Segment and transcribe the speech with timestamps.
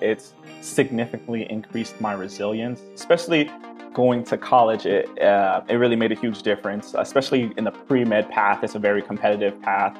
[0.00, 3.50] it's significantly increased my resilience, especially
[3.92, 4.86] going to college.
[4.86, 8.62] It, uh, it really made a huge difference, especially in the pre med path.
[8.62, 9.96] It's a very competitive path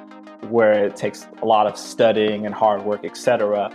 [0.48, 3.70] where it takes a lot of studying and hard work, etc.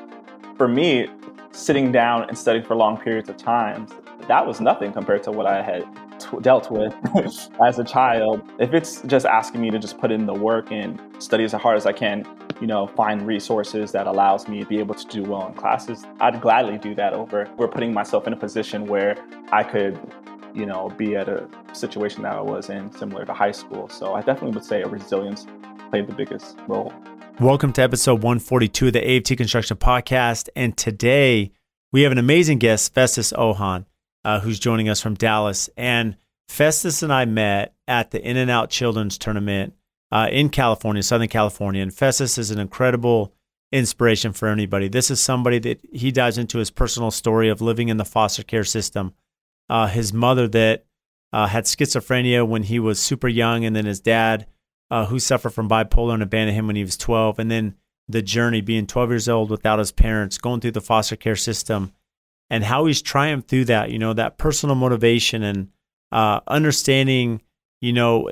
[0.57, 1.07] For me,
[1.52, 3.88] sitting down and studying for long periods of time,
[4.28, 5.84] that was nothing compared to what I had
[6.20, 6.94] t- dealt with
[7.64, 8.42] as a child.
[8.60, 11.78] If it's just asking me to just put in the work and study as hard
[11.78, 12.26] as I can,
[12.61, 16.05] you know, find resources that allows me to be able to do well in classes,
[16.21, 19.18] I'd gladly do that over we're putting myself in a position where
[19.51, 20.00] I could,
[20.54, 23.89] you know, be at a situation that I was in similar to high school.
[23.89, 25.46] So I definitely would say a resilience
[25.89, 26.93] played the biggest role.
[27.41, 30.47] Welcome to episode 142 of the AFT Construction Podcast.
[30.55, 31.51] And today
[31.91, 33.85] we have an amazing guest, Festus Ohan,
[34.23, 35.69] uh, who's joining us from Dallas.
[35.75, 36.16] And
[36.47, 39.73] Festus and I met at the In-N-Out Children's Tournament
[40.11, 41.81] uh, in California, Southern California.
[41.81, 43.33] And Festus is an incredible
[43.72, 44.88] inspiration for anybody.
[44.88, 48.44] This is somebody that he dives into his personal story of living in the foster
[48.44, 49.13] care system.
[49.69, 50.85] Uh, his mother that
[51.33, 54.45] uh, had schizophrenia when he was super young, and then his dad
[54.91, 57.39] uh, who suffered from bipolar and abandoned him when he was 12.
[57.39, 57.75] And then
[58.08, 61.91] the journey being 12 years old without his parents, going through the foster care system,
[62.49, 65.69] and how he's triumphed through that, you know, that personal motivation and
[66.11, 67.41] uh, understanding,
[67.81, 68.30] you know,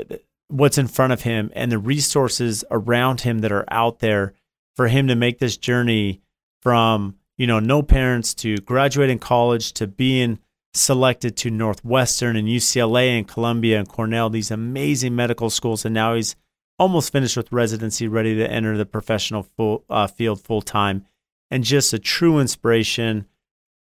[0.53, 4.33] what's in front of him and the resources around him that are out there
[4.75, 6.21] for him to make this journey
[6.61, 10.37] from, you know, no parents to graduating college to being
[10.75, 15.85] selected to Northwestern and UCLA and Columbia and Cornell, these amazing medical schools.
[15.85, 16.35] And now he's
[16.77, 21.05] almost finished with residency, ready to enter the professional full, uh, field full time,
[21.49, 23.25] and just a true inspiration.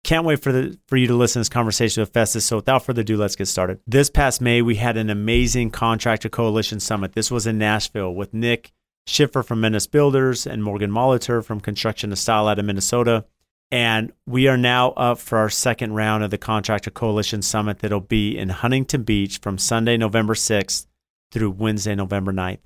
[0.03, 2.45] Can't wait for the for you to listen to this conversation with Festus.
[2.45, 3.79] So without further ado, let's get started.
[3.85, 7.13] This past May, we had an amazing contractor coalition summit.
[7.13, 8.71] This was in Nashville with Nick
[9.05, 13.25] Schiffer from Menace Builders and Morgan Molitor from Construction to Style out of Minnesota.
[13.71, 18.01] And we are now up for our second round of the Contractor Coalition Summit that'll
[18.01, 20.87] be in Huntington Beach from Sunday, November 6th
[21.31, 22.59] through Wednesday, November 9th.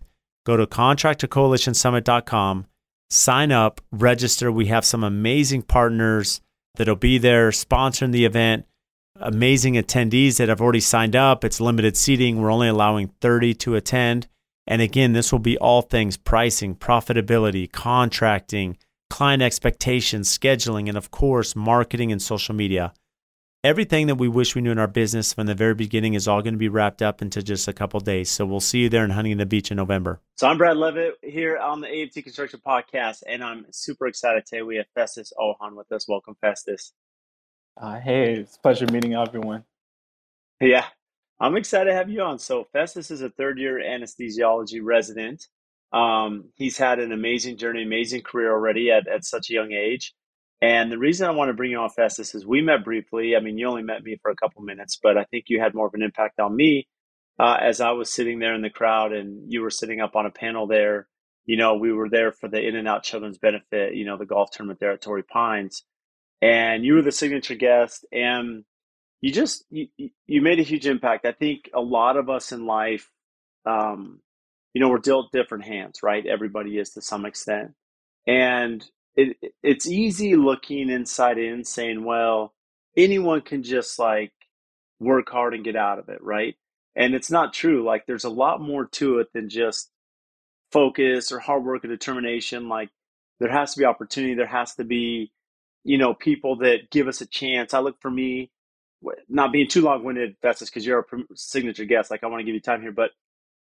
[0.46, 2.66] Go to contractorcoalitionsummit.com,
[3.10, 4.52] sign up, register.
[4.52, 6.42] We have some amazing partners
[6.76, 8.66] that'll be there sponsoring the event,
[9.16, 11.44] amazing attendees that have already signed up.
[11.44, 12.42] It's limited seating.
[12.42, 14.28] We're only allowing 30 to attend.
[14.68, 18.78] And again, this will be all things pricing, profitability, contracting,
[19.10, 22.94] client expectations, scheduling, and of course, marketing and social media
[23.66, 26.44] everything that we wish we knew in our business from the very beginning is all
[26.44, 28.30] going to be wrapped up into just a couple days.
[28.30, 30.22] So we'll see you there in Huntington Beach in November.
[30.36, 34.62] So I'm Brad Leavitt here on the AFT Construction Podcast, and I'm super excited today.
[34.62, 36.08] We have Festus Ohan with us.
[36.08, 36.94] Welcome, Festus.
[37.76, 39.64] Uh, hey, it's pleasure meeting everyone.
[40.62, 40.86] Yeah,
[41.40, 42.38] I'm excited to have you on.
[42.38, 45.48] So Festus is a third year anesthesiology resident.
[45.92, 50.14] Um, he's had an amazing journey, amazing career already at, at such a young age.
[50.66, 53.36] And the reason I want to bring you on Festus is we met briefly.
[53.36, 55.76] I mean, you only met me for a couple minutes, but I think you had
[55.76, 56.88] more of an impact on me
[57.40, 60.26] uh, as I was sitting there in the crowd and you were sitting up on
[60.26, 61.08] a panel there.
[61.46, 64.80] You know, we were there for the In-N-Out Children's Benefit, you know, the golf tournament
[64.80, 65.84] there at Torrey Pines.
[66.42, 68.66] And you were the signature guest and
[69.22, 69.88] you just you,
[70.28, 71.26] you made a huge impact.
[71.26, 73.12] I think a lot of us in life
[73.66, 74.22] um,
[74.74, 76.26] you know, we're dealt different hands, right?
[76.26, 77.74] Everybody is to some extent.
[78.28, 78.86] And
[79.18, 82.54] it, it's easy looking inside in saying, well,
[82.98, 84.34] anyone can just like
[85.00, 86.56] work hard and get out of it, right?
[86.96, 87.86] And it's not true.
[87.86, 89.92] Like there's a lot more to it than just
[90.72, 92.70] focus or hard work or determination.
[92.70, 92.90] Like
[93.40, 94.36] there has to be opportunity.
[94.36, 95.32] There has to be,
[95.84, 97.74] you know, people that give us a chance.
[97.74, 98.52] I look for me,
[99.30, 101.04] not being too long winded, just because you're a
[101.36, 102.12] signature guest.
[102.12, 103.12] Like I want to give you time here, but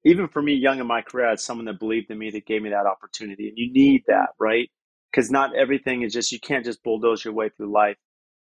[0.05, 2.47] even for me, young in my career, I had someone that believed in me that
[2.47, 3.49] gave me that opportunity.
[3.49, 4.71] And you need that, right?
[5.11, 7.97] Because not everything is just you can't just bulldoze your way through life.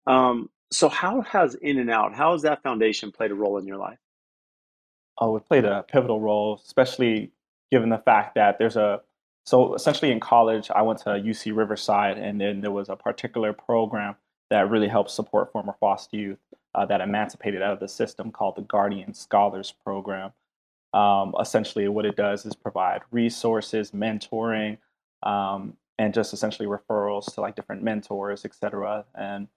[0.08, 4.00] Um, so how has In-N-Out how has that foundation played a role in your life?
[5.18, 7.32] Oh, it played a pivotal role, especially
[7.72, 9.02] given the fact that there's a
[9.46, 13.54] so essentially in college I went to UC Riverside, and then there was a particular
[13.54, 14.16] program
[14.50, 16.40] that really helped support former foster youth
[16.74, 20.32] uh, that emancipated out of the system called the Guardian Scholars Program.
[20.94, 24.78] Um, essentially, what it does is provide resources, mentoring,
[25.24, 29.06] um, and just essentially referrals to like different mentors, etc.
[29.16, 29.48] And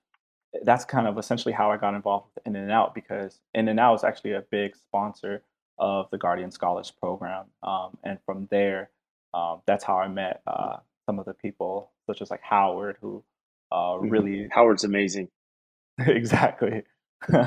[0.62, 4.42] that's kind of essentially how I got involved with In-N-Out because In-N-Out is actually a
[4.50, 5.42] big sponsor
[5.78, 8.90] of the Guardian Scholars Program, um, and from there,
[9.32, 13.22] um, that's how I met uh, some of the people, such as like Howard, who
[13.70, 14.08] uh, mm-hmm.
[14.08, 15.28] really Howard's amazing.
[15.98, 16.82] exactly,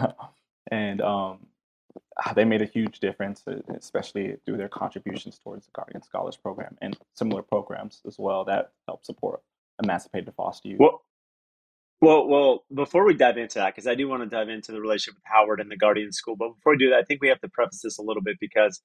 [0.71, 1.39] and um,
[2.35, 6.77] They made a huge difference, uh, especially through their contributions towards the Guardian Scholars Program
[6.81, 9.41] and similar programs as well that help support
[9.83, 10.79] emancipated foster youth.
[10.79, 11.01] Well,
[12.01, 14.81] Well, well, before we dive into that, because I do want to dive into the
[14.81, 17.29] relationship with Howard and the Guardian School, but before we do that, I think we
[17.29, 18.81] have to preface this a little bit because,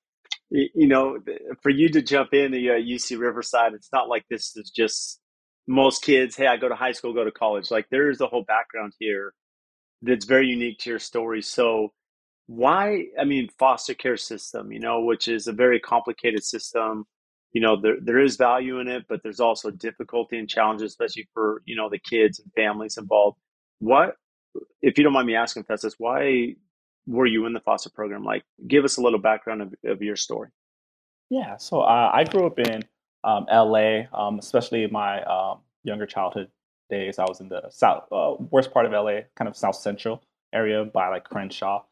[0.51, 1.19] you know,
[1.63, 5.21] for you to jump in uh, UC Riverside, it's not like this is just
[5.69, 6.37] most kids.
[6.37, 7.71] Hey, I go to high school, go to college.
[7.71, 9.35] Like there is a whole background here
[10.03, 11.43] that's very unique to your story.
[11.43, 11.93] So,
[12.47, 13.07] why?
[13.21, 17.07] I mean, foster care system, you know, which is a very complicated system
[17.57, 21.27] you know there there is value in it, but there's also difficulty and challenges, especially
[21.33, 23.39] for you know the kids and families involved.
[23.79, 24.17] What,
[24.83, 26.57] if you don't mind me asking, Festus, why
[27.07, 28.25] were you in the foster program?
[28.25, 30.51] Like, give us a little background of, of your story.
[31.31, 32.83] Yeah, so uh, I grew up in
[33.25, 36.49] um, LA, um, especially my um, younger childhood
[36.91, 37.19] days.
[37.19, 40.23] I was in the south, uh, worst part of LA, kind of south central
[40.53, 41.85] area by like Crenshaw.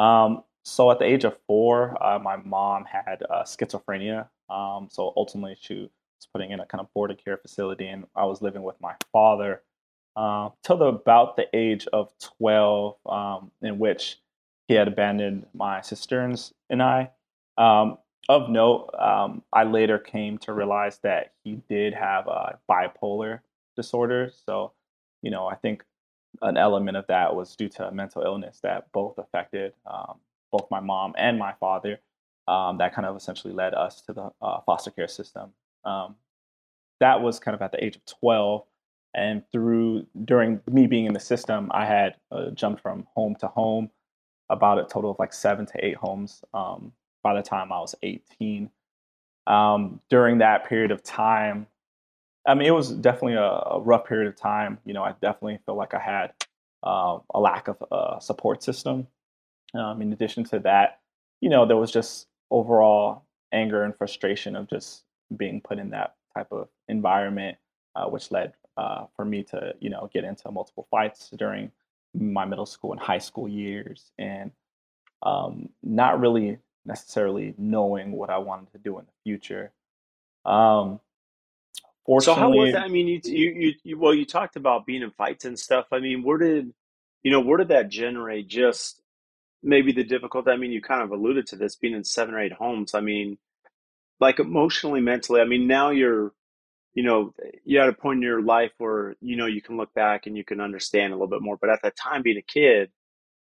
[0.00, 4.28] Um, so at the age of four, uh, my mom had uh, schizophrenia.
[4.48, 8.24] Um, so ultimately, she was putting in a kind of boarding care facility, and I
[8.24, 9.62] was living with my father
[10.16, 14.18] uh, till the, about the age of 12, um, in which
[14.68, 17.10] he had abandoned my sisters and I.
[17.58, 17.98] Um,
[18.28, 23.40] of note, um, I later came to realize that he did have a bipolar
[23.76, 24.30] disorder.
[24.46, 24.72] So,
[25.20, 25.84] you know, I think
[26.42, 30.18] an element of that was due to a mental illness that both affected um,
[30.50, 32.00] both my mom and my father.
[32.48, 35.50] Um, that kind of essentially led us to the uh, foster care system.
[35.84, 36.16] Um,
[36.98, 38.64] that was kind of at the age of 12.
[39.14, 43.48] And through during me being in the system, I had uh, jumped from home to
[43.48, 43.90] home,
[44.50, 46.92] about a total of like seven to eight homes um,
[47.22, 48.68] by the time I was 18.
[49.46, 51.66] Um, during that period of time,
[52.46, 54.78] I mean, it was definitely a, a, rough period of time.
[54.84, 56.32] You know, I definitely feel like I had
[56.82, 59.06] uh, a lack of a uh, support system.
[59.74, 61.00] Um, in addition to that,
[61.40, 65.04] you know, there was just overall anger and frustration of just
[65.36, 67.58] being put in that type of environment,
[67.94, 71.70] uh, which led uh, for me to, you know, get into multiple fights during
[72.14, 74.50] my middle school and high school years, and
[75.22, 79.70] um, not really necessarily knowing what I wanted to do in the future.
[80.44, 81.00] Um,
[82.18, 82.82] so how was that?
[82.82, 85.86] I mean, you, you, you, well, you talked about being in fights and stuff.
[85.92, 86.72] I mean, where did,
[87.22, 88.48] you know, where did that generate?
[88.48, 89.00] Just
[89.62, 90.50] maybe the difficulty.
[90.50, 92.94] I mean, you kind of alluded to this being in seven or eight homes.
[92.94, 93.38] I mean,
[94.18, 95.40] like emotionally, mentally.
[95.40, 96.32] I mean, now you're,
[96.94, 97.32] you know,
[97.64, 100.36] you're at a point in your life where you know you can look back and
[100.36, 101.56] you can understand a little bit more.
[101.60, 102.90] But at that time, being a kid,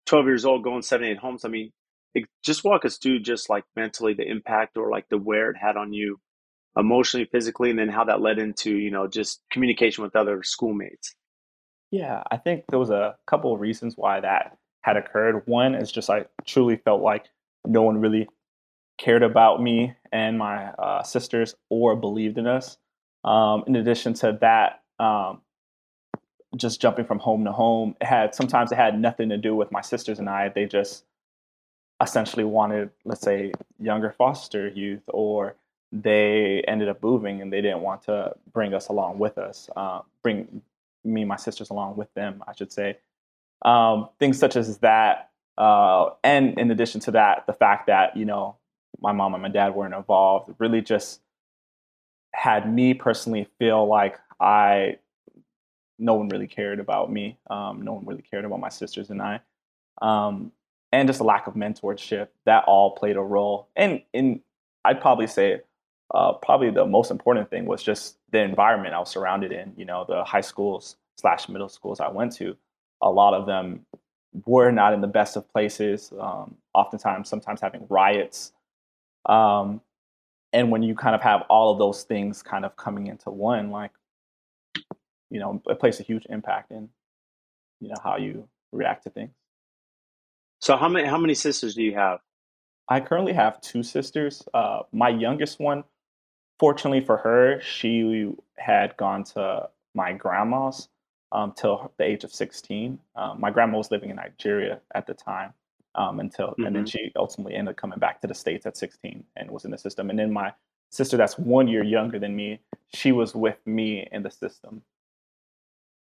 [0.06, 1.44] twelve years old, going seven, eight homes.
[1.44, 1.71] I mean,
[2.13, 5.57] it, just walk us through just like mentally the impact or like the wear it
[5.57, 6.19] had on you
[6.78, 11.16] emotionally physically and then how that led into you know just communication with other schoolmates
[11.92, 15.48] yeah i think there was a couple of reasons why that had occurred.
[15.48, 17.25] One is just I truly felt like
[17.66, 18.28] no one really
[18.98, 22.78] cared about me and my uh, sisters or believed in us.
[23.24, 25.42] Um, in addition to that, um,
[26.56, 29.72] just jumping from home to home, it had sometimes it had nothing to do with
[29.72, 30.50] my sisters and I.
[30.50, 31.06] They just
[32.02, 35.56] essentially wanted, let's say, younger foster youth, or
[35.94, 40.01] they ended up moving and they didn't want to bring us along with us, uh,
[40.24, 40.62] bring
[41.04, 42.98] me and my sisters along with them, I should say.
[43.63, 48.25] Um, things such as that, uh, and in addition to that, the fact that you
[48.25, 48.57] know
[49.00, 51.22] my mom and my dad weren't involved really just
[52.34, 54.98] had me personally feel like I
[56.00, 57.38] no one really cared about me.
[57.50, 59.42] Um, no one really cared about my sisters and I.
[60.02, 60.52] Um,
[60.92, 63.68] and just a lack of mentorship that all played a role.
[63.76, 64.42] And in
[64.83, 65.62] I'd probably say
[66.12, 69.74] uh, probably the most important thing was just the environment I was surrounded in.
[69.78, 72.56] You know, the high schools slash middle schools I went to
[73.04, 73.86] a lot of them
[74.45, 76.12] were not in the best of places.
[76.19, 78.54] Um, oftentimes, sometimes having riots.
[79.28, 79.81] Um,
[80.54, 83.69] and when you kind of have all of those things kind of coming into one,
[83.69, 83.92] like,
[85.30, 86.90] you know, it plays a huge impact in,
[87.80, 89.31] you know, how you react to things.
[90.62, 92.19] So how many how many sisters do you have?
[92.88, 94.44] I currently have two sisters.
[94.54, 95.83] Uh, my youngest one,
[96.60, 100.90] fortunately for her, she had gone to my grandma's
[101.31, 103.00] um, till the age of 16.
[103.16, 105.54] Um, my grandma was living in Nigeria at the time
[105.95, 106.66] um, until, mm-hmm.
[106.66, 106.98] and then mm-hmm.
[107.06, 109.78] she ultimately ended up coming back to the States at 16 and was in the
[109.78, 110.10] system.
[110.10, 110.54] And then my
[110.90, 112.60] sister, that's one year younger than me,
[112.94, 114.83] she was with me in the system.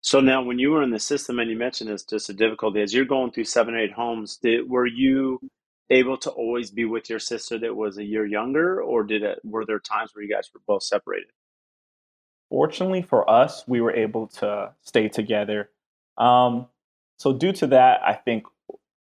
[0.03, 2.81] So now, when you were in the system, and you mentioned it's just a difficulty
[2.81, 5.39] as you're going through seven or eight homes, did were you
[5.91, 9.39] able to always be with your sister that was a year younger, or did it?
[9.43, 11.29] Were there times where you guys were both separated?
[12.51, 15.69] fortunately for us, we were able to stay together.
[16.17, 16.67] Um,
[17.17, 18.43] so due to that, I think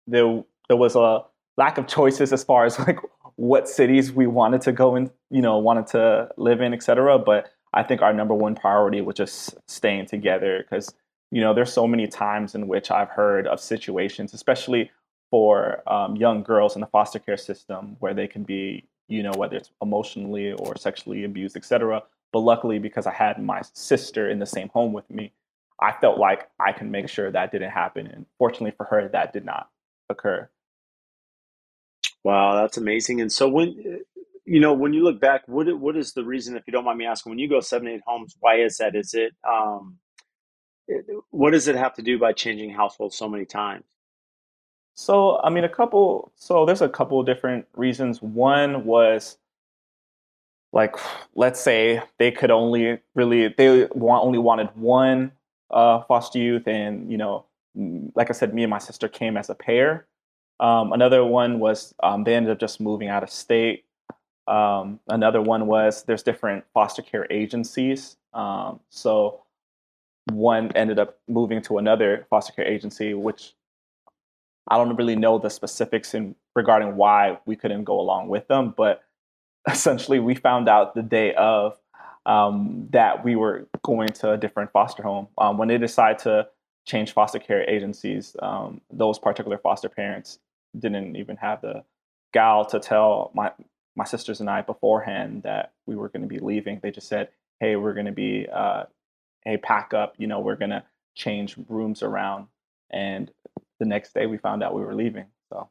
[0.06, 1.24] there there was a
[1.58, 3.00] lack of choices as far as like
[3.38, 7.18] what cities we wanted to go in, you know, wanted to live in, etc.
[7.18, 10.94] But I think our number one priority was just staying together because
[11.32, 14.90] you know, there's so many times in which I've heard of situations, especially
[15.32, 19.34] for um, young girls in the foster care system, where they can be, you know,
[19.36, 22.04] whether it's emotionally or sexually abused, etc.
[22.34, 25.34] But luckily, because I had my sister in the same home with me,
[25.82, 28.08] I felt like I can make sure that didn't happen.
[28.08, 29.70] And fortunately for her, that did not
[30.10, 30.50] occur.
[32.24, 33.22] Wow, that's amazing.
[33.22, 34.02] And so when
[34.46, 36.98] you know when you look back, what what is the reason, if you don't mind
[37.00, 38.96] me asking, when you go seven eight homes, why is that?
[38.96, 39.98] Is it um,
[41.32, 43.86] what does it have to do by changing households so many times?
[45.00, 46.30] So I mean, a couple.
[46.36, 48.22] So there's a couple different reasons.
[48.22, 49.38] One was
[50.74, 50.94] like
[51.36, 55.32] let's say they could only really they want only wanted one
[55.72, 57.46] uh, foster youth, and you know,
[58.14, 60.06] like I said, me and my sister came as a pair.
[60.60, 63.86] Um, another one was um, they ended up just moving out of state.
[64.48, 68.18] Um, another one was there's different foster care agencies.
[68.34, 69.44] Um, so
[70.26, 73.54] one ended up moving to another foster care agency, which
[74.70, 78.74] I don't really know the specifics in regarding why we couldn't go along with them,
[78.76, 79.04] but
[79.68, 81.78] essentially we found out the day of
[82.26, 85.28] um, that we were going to a different foster home.
[85.38, 86.48] Um, when they decided to
[86.86, 90.40] change foster care agencies, um, those particular foster parents
[90.78, 91.84] didn't even have the
[92.34, 93.52] gall to tell my
[93.96, 96.80] my sisters and I beforehand that we were going to be leaving.
[96.82, 98.84] They just said, "Hey, we're going to be, uh,
[99.44, 100.14] hey, pack up.
[100.18, 100.84] You know, we're going to
[101.16, 102.48] change rooms around."
[102.92, 103.32] And
[103.80, 105.28] the next day, we found out we were leaving.
[105.52, 105.70] So,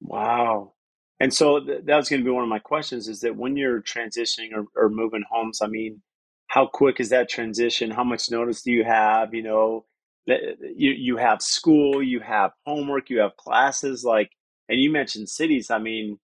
[0.00, 0.72] wow.
[1.20, 3.56] And so th- that was going to be one of my questions: is that when
[3.56, 6.02] you're transitioning or, or moving homes, I mean,
[6.48, 7.90] how quick is that transition?
[7.90, 9.34] How much notice do you have?
[9.34, 9.84] You know,
[10.26, 14.30] you you have school, you have homework, you have classes, like,
[14.68, 15.70] and you mentioned cities.
[15.70, 16.18] I mean,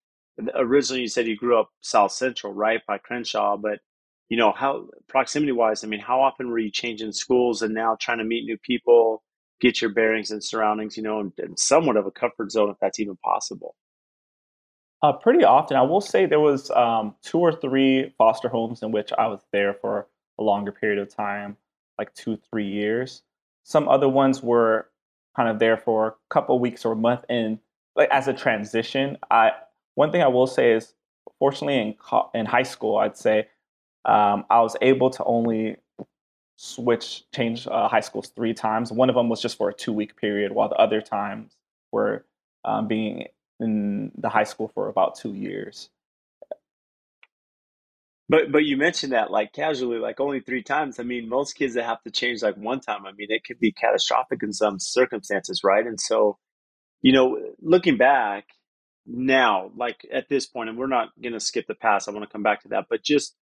[0.54, 3.80] originally you said you grew up South Central, right, by Crenshaw, but
[4.28, 5.84] you know how proximity wise.
[5.84, 9.22] I mean, how often were you changing schools and now trying to meet new people,
[9.60, 12.76] get your bearings and surroundings, you know, and, and somewhat of a comfort zone if
[12.80, 13.74] that's even possible.
[15.02, 18.90] Uh, pretty often, I will say there was um, two or three foster homes in
[18.90, 20.06] which I was there for
[20.38, 21.58] a longer period of time,
[21.98, 23.22] like two, three years.
[23.64, 24.88] Some other ones were
[25.36, 27.20] kind of there for a couple weeks or a month.
[27.28, 27.58] And
[27.94, 29.52] like as a transition, I
[29.94, 30.94] one thing I will say is,
[31.38, 33.48] fortunately, in co- in high school, I'd say
[34.06, 35.76] um, I was able to only
[36.56, 38.92] switch change uh, high schools three times.
[38.92, 41.56] One of them was just for a two week period, while the other times
[41.92, 42.24] were
[42.64, 43.26] um, being
[43.60, 45.90] in the high school for about two years.
[48.28, 50.98] But but you mentioned that like casually, like only three times.
[50.98, 53.58] I mean, most kids that have to change like one time, I mean, it could
[53.58, 55.86] be catastrophic in some circumstances, right?
[55.86, 56.38] And so,
[57.02, 58.46] you know, looking back
[59.06, 62.08] now, like at this point, and we're not going to skip the past.
[62.08, 63.36] I want to come back to that, but just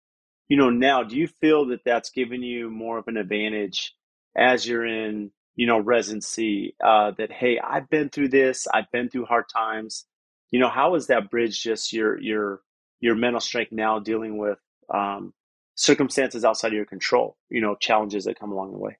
[0.49, 3.95] you know, now, do you feel that that's given you more of an advantage
[4.37, 6.75] as you're in, you know, residency?
[6.83, 8.67] Uh, that hey, I've been through this.
[8.73, 10.05] I've been through hard times.
[10.51, 12.61] You know, how has that bridge just your your
[13.01, 14.59] your mental strength now dealing with
[14.93, 15.33] um,
[15.75, 18.99] circumstances outside of your control, you know, challenges that come along the way?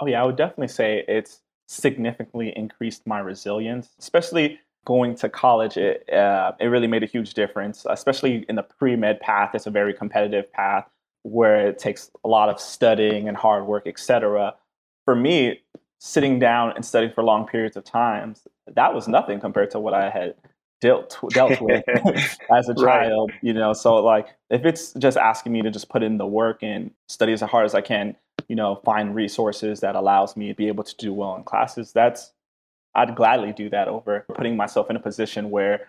[0.00, 5.76] Oh, yeah, I would definitely say it's significantly increased my resilience, especially going to college.
[5.76, 9.50] It, uh, it really made a huge difference, especially in the pre med path.
[9.54, 10.88] It's a very competitive path
[11.24, 14.54] where it takes a lot of studying and hard work, etc.
[15.04, 15.60] For me,
[16.00, 19.92] sitting down and studying for long periods of times, that was nothing compared to what
[19.92, 20.34] I had
[20.80, 21.84] dealt dealt with
[22.50, 23.40] as a child right.
[23.42, 26.62] you know so like if it's just asking me to just put in the work
[26.62, 28.14] and study as hard as i can
[28.46, 31.90] you know find resources that allows me to be able to do well in classes
[31.92, 32.32] that's
[32.98, 35.88] i'd gladly do that over putting myself in a position where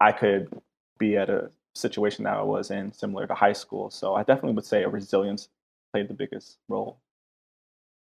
[0.00, 0.48] i could
[0.98, 4.54] be at a situation that i was in similar to high school so i definitely
[4.54, 5.48] would say a resilience
[5.92, 6.98] played the biggest role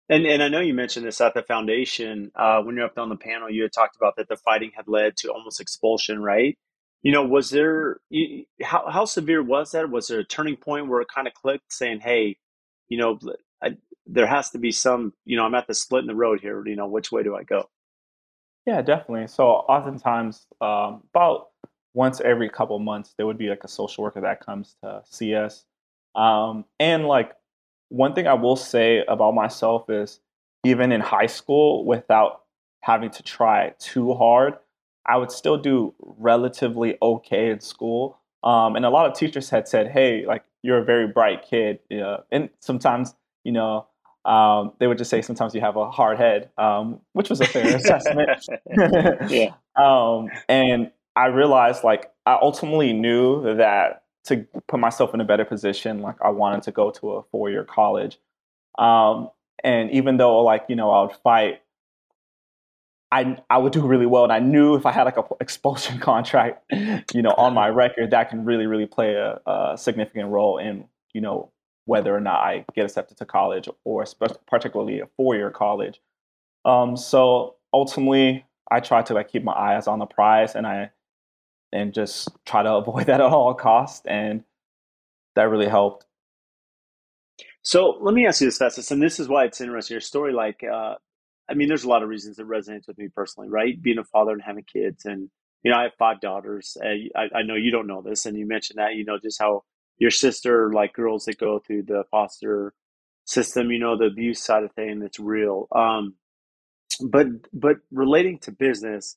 [0.09, 3.09] and and I know you mentioned this at the foundation uh, when you're up on
[3.09, 3.49] the panel.
[3.49, 6.57] You had talked about that the fighting had led to almost expulsion, right?
[7.03, 7.97] You know, was there
[8.63, 9.89] how how severe was that?
[9.89, 12.37] Was there a turning point where it kind of clicked, saying, "Hey,
[12.89, 13.19] you know,
[13.63, 15.13] I, there has to be some.
[15.25, 16.63] You know, I'm at the split in the road here.
[16.67, 17.65] You know, which way do I go?"
[18.65, 19.27] Yeah, definitely.
[19.27, 21.49] So oftentimes, um, about
[21.93, 25.35] once every couple months, there would be like a social worker that comes to see
[25.35, 25.65] us,
[26.15, 27.33] um, and like
[27.89, 30.19] one thing I will say about myself is
[30.63, 32.43] even in high school, without
[32.81, 34.55] having to try too hard,
[35.05, 38.17] I would still do relatively okay in school.
[38.43, 41.79] Um, and a lot of teachers had said, "Hey, like you're a very bright kid,"
[41.89, 43.87] Yeah, and sometimes, you know,
[44.25, 47.45] um, they would just say sometimes you have a hard head, um, which was a
[47.45, 48.29] fair assessment.
[49.29, 49.53] yeah.
[49.75, 55.45] Um, and I realized, like, I ultimately knew that to put myself in a better
[55.45, 56.01] position.
[56.01, 58.19] Like I wanted to go to a four year college.
[58.77, 59.29] Um,
[59.63, 61.61] And even though like, you know, I would fight,
[63.11, 64.23] I I would do really well.
[64.23, 66.63] And I knew if I had like a expulsion contract,
[67.13, 70.85] you know, on my record, that can really, really play a, a significant role in,
[71.13, 71.51] you know,
[71.85, 74.05] whether or not I get accepted to college or
[74.47, 76.01] particularly a four-year college.
[76.65, 80.91] Um, so ultimately, I try to like keep my eyes on the prize and I
[81.73, 84.05] and just try to avoid that at all costs.
[84.05, 84.43] And
[85.35, 86.05] that really helped.
[87.63, 89.95] So let me ask you this, Festus, and this is why it's interesting.
[89.95, 90.95] Your story, like, uh,
[91.49, 93.81] I mean, there's a lot of reasons that resonates with me personally, right?
[93.81, 95.29] Being a father and having kids, and
[95.63, 96.77] you know, I have five daughters.
[96.83, 99.63] I, I know you don't know this, and you mentioned that, you know, just how
[100.03, 102.73] your sister, like girls that go through the foster
[103.23, 105.69] system, you know, the abuse side of thing, that's real.
[105.73, 106.15] Um,
[107.01, 109.15] but but relating to business,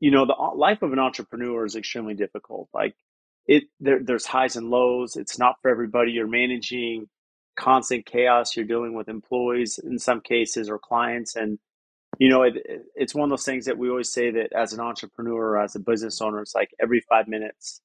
[0.00, 2.70] you know, the life of an entrepreneur is extremely difficult.
[2.72, 2.94] Like
[3.46, 5.16] it, there, there's highs and lows.
[5.16, 6.12] It's not for everybody.
[6.12, 7.10] You're managing
[7.54, 8.56] constant chaos.
[8.56, 11.58] You're dealing with employees in some cases or clients, and
[12.18, 12.54] you know, it,
[12.94, 15.80] it's one of those things that we always say that as an entrepreneur, as a
[15.80, 17.82] business owner, it's like every five minutes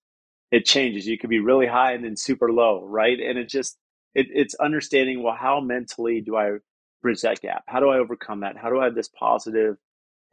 [0.51, 1.07] it changes.
[1.07, 3.19] You could be really high and then super low, right?
[3.19, 3.77] And it just
[4.15, 6.57] it, it's understanding well, how mentally do I
[7.01, 7.63] bridge that gap?
[7.67, 8.57] How do I overcome that?
[8.57, 9.77] How do I have this positive?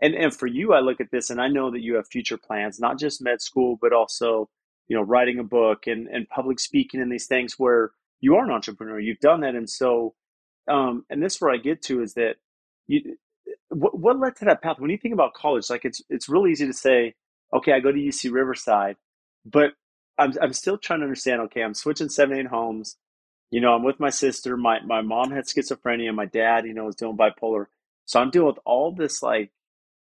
[0.03, 2.39] And and for you, I look at this and I know that you have future
[2.39, 4.49] plans, not just med school, but also
[4.89, 8.45] you know writing a book and and public speaking and these things where you are
[8.45, 9.01] an entrepreneur.
[9.01, 10.15] You've done that, and so
[10.69, 12.37] um, and this is where I get to is that
[12.89, 13.03] you
[13.71, 16.51] what, what led to that path when you think about college like it's it's really
[16.53, 17.15] easy to say
[17.55, 18.97] okay i go to uc riverside
[19.45, 19.73] but
[20.19, 21.43] I'm I'm still trying to understand.
[21.43, 22.97] Okay, I'm switching seven eight homes.
[23.51, 24.57] You know, I'm with my sister.
[24.57, 26.15] My my mom had schizophrenia.
[26.15, 27.67] My dad, you know, was doing bipolar.
[28.07, 29.51] So I'm dealing with all this like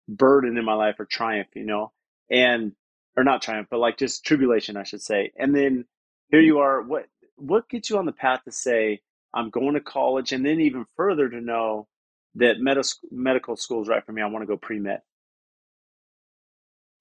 [0.09, 1.93] burden in my life or triumph, you know,
[2.31, 2.73] and
[3.17, 5.33] or not triumph, but like just tribulation, I should say.
[5.37, 5.85] And then
[6.31, 6.83] here you are.
[6.83, 9.01] What what gets you on the path to say
[9.33, 11.87] I'm going to college, and then even further to know
[12.35, 12.79] that med-
[13.11, 14.23] medical school is right for me.
[14.23, 15.01] I want to go pre med.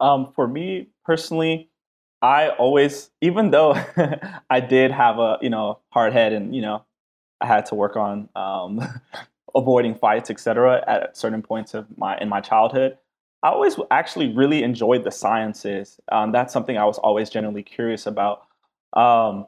[0.00, 1.70] Um, for me personally,
[2.22, 3.74] I always, even though
[4.50, 6.84] I did have a you know hard head and you know
[7.40, 8.80] I had to work on um,
[9.54, 10.82] avoiding fights, etc.
[10.86, 12.96] At certain points of my in my childhood,
[13.42, 16.00] I always actually really enjoyed the sciences.
[16.10, 18.46] Um, that's something I was always generally curious about.
[18.94, 19.46] Um,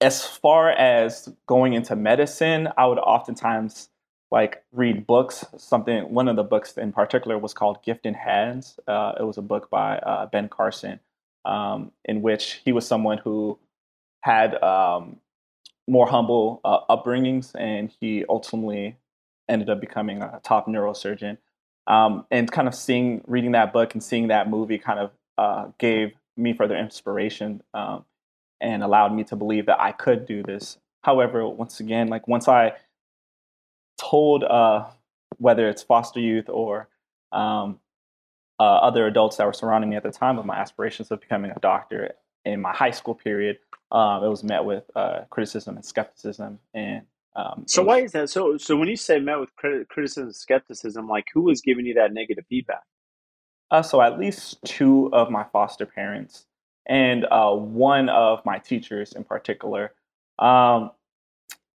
[0.00, 3.90] as far as going into medicine, I would oftentimes
[4.30, 5.44] like read books.
[5.58, 8.78] Something one of the books in particular was called Gifted Hands.
[8.88, 11.00] Uh, it was a book by uh, Ben Carson
[11.44, 13.58] um, in which he was someone who
[14.22, 15.16] had um,
[15.88, 18.96] more humble uh, upbringings, and he ultimately
[19.48, 21.38] ended up becoming a top neurosurgeon.
[21.86, 25.68] Um, and kind of seeing, reading that book and seeing that movie kind of uh,
[25.78, 28.04] gave me further inspiration um,
[28.60, 30.78] and allowed me to believe that I could do this.
[31.02, 32.74] However, once again, like once I
[33.98, 34.86] told uh,
[35.38, 36.88] whether it's foster youth or
[37.32, 37.80] um,
[38.60, 41.50] uh, other adults that were surrounding me at the time of my aspirations of becoming
[41.50, 42.12] a doctor
[42.44, 43.58] in my high school period,
[43.90, 46.58] um, it was met with uh, criticism and skepticism.
[46.74, 47.02] And
[47.34, 48.28] um, so, was, why is that?
[48.28, 51.94] So, so when you say met with criticism and skepticism, like who was giving you
[51.94, 52.82] that negative feedback?
[53.70, 56.46] Uh, so, at least two of my foster parents
[56.86, 59.92] and uh, one of my teachers in particular.
[60.38, 60.90] Um,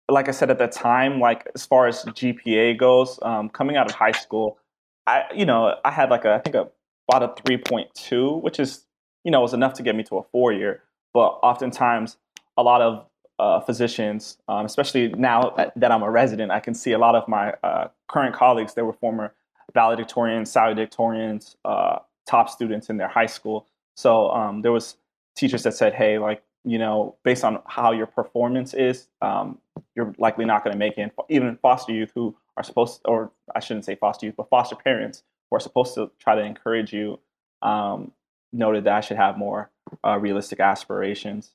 [0.09, 3.89] like I said at the time, like as far as GPA goes, um, coming out
[3.89, 4.57] of high school,
[5.05, 6.69] I, you know, I had like a, I think a,
[7.09, 8.85] about a 3.2, which is,
[9.23, 10.83] you know, was enough to get me to a four year.
[11.13, 12.17] But oftentimes,
[12.57, 13.05] a lot of
[13.39, 17.27] uh, physicians, um, especially now that I'm a resident, I can see a lot of
[17.27, 19.33] my uh, current colleagues, they were former
[19.75, 23.67] valedictorians, salutatorians, uh, top students in their high school.
[23.95, 24.97] So um, there was
[25.35, 29.57] teachers that said, hey, like, you know, based on how your performance is, um,
[29.95, 31.11] you're likely not going to make it.
[31.29, 34.75] Even foster youth who are supposed, to, or I shouldn't say foster youth, but foster
[34.75, 37.19] parents who are supposed to try to encourage you,
[37.61, 38.11] um,
[38.51, 39.71] noted that I should have more
[40.05, 41.51] uh, realistic aspirations.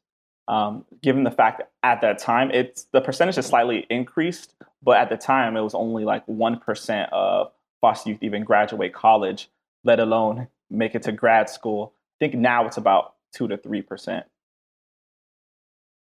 [0.49, 4.97] Um, given the fact that at that time, it's the percentage has slightly increased, but
[4.97, 9.51] at the time it was only like one percent of foster youth even graduate college,
[9.85, 11.93] let alone make it to grad school.
[12.17, 14.25] I think now it's about two to three percent.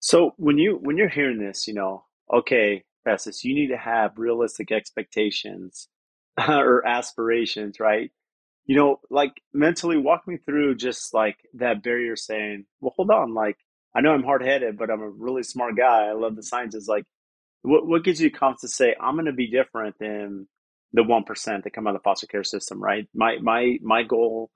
[0.04, 4.18] So when you when you're hearing this, you know, okay, Festus, you need to have
[4.18, 5.88] realistic expectations
[6.38, 8.10] or aspirations, right?
[8.66, 13.32] You know, like mentally walk me through just like that barrier saying, well, hold on,
[13.32, 13.56] like
[13.96, 16.08] I know I'm hard headed, but I'm a really smart guy.
[16.08, 16.86] I love the sciences.
[16.86, 17.04] Like,
[17.62, 20.48] what what gives you confidence to say I'm going to be different than
[20.92, 23.08] the one percent that come out of the foster care system, right?
[23.14, 24.50] My my my goal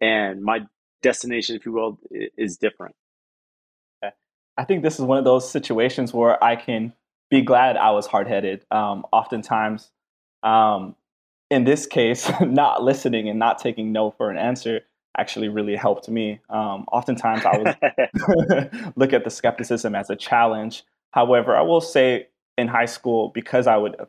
[0.00, 0.60] and my
[1.02, 2.00] destination, if you will,
[2.38, 2.94] is different.
[4.56, 6.92] I think this is one of those situations where I can
[7.30, 8.64] be glad I was hard headed.
[8.70, 9.90] Um, oftentimes,
[10.42, 10.94] um,
[11.50, 14.82] in this case, not listening and not taking no for an answer
[15.16, 16.40] actually really helped me.
[16.50, 20.84] Um, oftentimes, I would look at the skepticism as a challenge.
[21.12, 24.08] However, I will say in high school, because I would have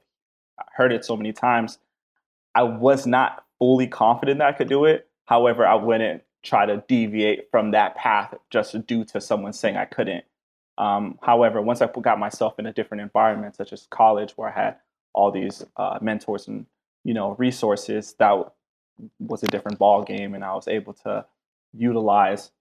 [0.73, 1.77] heard it so many times,
[2.53, 5.07] I was not fully confident that I could do it.
[5.25, 9.85] However, I wouldn't try to deviate from that path just due to someone saying I
[9.85, 10.23] couldn't.
[10.77, 14.65] Um, however, once I got myself in a different environment, such as college, where I
[14.65, 14.75] had
[15.13, 16.65] all these uh, mentors and
[17.03, 18.33] you know resources, that
[19.19, 21.25] was a different ball game, and I was able to
[21.73, 22.51] utilize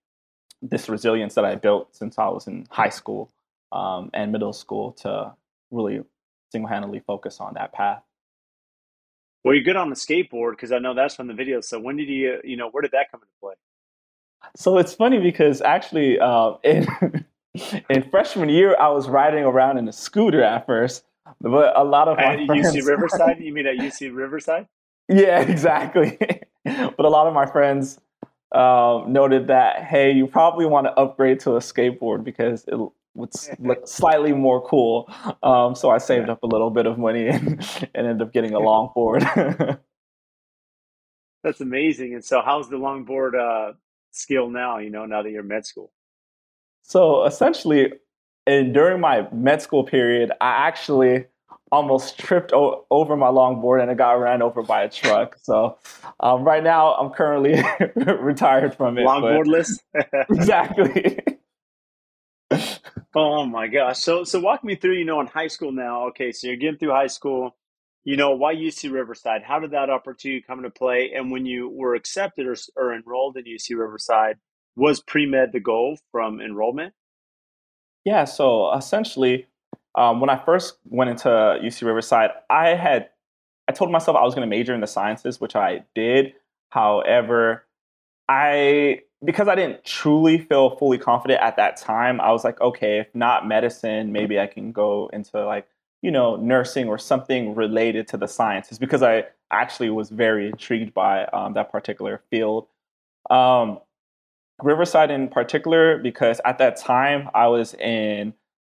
[0.63, 3.31] this resilience that I built since I was in high school
[3.73, 5.35] um, and middle school to
[5.71, 6.01] really
[6.53, 8.03] single-handedly focus on that path.
[9.45, 11.61] Well, you're good on the skateboard because I know that's from the video.
[11.61, 13.55] So when did you, you know, where did that come into play?
[14.57, 16.87] So it's funny because actually, uh, in
[17.91, 21.05] in freshman year, I was riding around in a scooter at first,
[21.41, 23.41] but a lot of my at friends, UC Riverside.
[23.41, 24.67] You mean at UC Riverside?
[25.09, 26.19] Yeah, exactly.
[26.65, 28.01] but a lot of my friends
[28.53, 32.91] um, noted that, hey, you probably want to upgrade to a skateboard because it would
[33.15, 33.31] look
[33.87, 35.09] slightly more cool.
[35.43, 37.61] Um, so I saved up a little bit of money and,
[37.95, 39.79] and ended up getting a longboard.
[41.45, 42.15] That's amazing.
[42.15, 43.75] And so, how's the longboard uh,
[44.11, 44.79] skill now?
[44.79, 45.93] You know, now that you're med school.
[46.85, 47.95] So essentially,
[48.47, 51.25] and during my med school period, I actually
[51.73, 55.37] almost tripped o- over my longboard and it got ran over by a truck.
[55.43, 55.79] So
[56.21, 57.61] um, right now I'm currently
[57.97, 59.07] retired from it.
[59.07, 59.79] Longboardless.
[60.31, 61.19] exactly.
[63.15, 63.99] oh my gosh.
[63.99, 64.95] So so walk me through.
[64.95, 66.09] You know, in high school now.
[66.09, 67.57] Okay, so you're getting through high school.
[68.05, 69.43] You know, why UC Riverside?
[69.43, 71.13] How did that opportunity come into play?
[71.17, 74.37] And when you were accepted or, or enrolled in UC Riverside,
[74.77, 76.95] was pre med the goal from enrollment?
[78.05, 78.25] Yeah.
[78.25, 79.47] So essentially,
[79.95, 83.09] um, when I first went into UC Riverside, I had
[83.69, 86.35] I told myself I was going to major in the sciences, which I did.
[86.71, 87.65] However,
[88.29, 92.99] I because I didn't truly feel fully confident at that time, I was like, okay,
[92.99, 95.67] if not medicine, maybe I can go into like
[96.03, 100.93] you know nursing or something related to the sciences because I actually was very intrigued
[100.93, 102.67] by um, that particular field.
[103.31, 103.79] Um,
[104.63, 108.35] Riverside in particular, because at that time I was in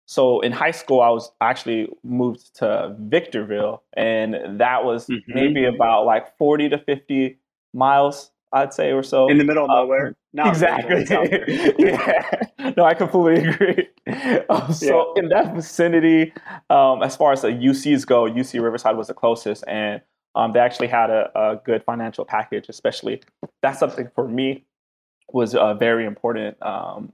[0.09, 5.31] so in high school, I was actually moved to Victorville, and that was mm-hmm.
[5.31, 7.37] maybe about like 40 to 50
[7.75, 9.29] miles, I'd say, or so.
[9.29, 10.15] In the middle of nowhere.
[10.33, 11.05] Not exactly.
[11.77, 12.27] yeah.
[12.75, 13.87] No, I completely agree.
[14.49, 15.21] Um, so yeah.
[15.21, 16.33] in that vicinity,
[16.71, 20.01] um, as far as the UCs go, UC Riverside was the closest, and
[20.33, 22.69] um, they actually had a, a, good financial package.
[22.69, 23.21] Especially,
[23.61, 24.65] that's something for me
[25.33, 27.13] was a very important um,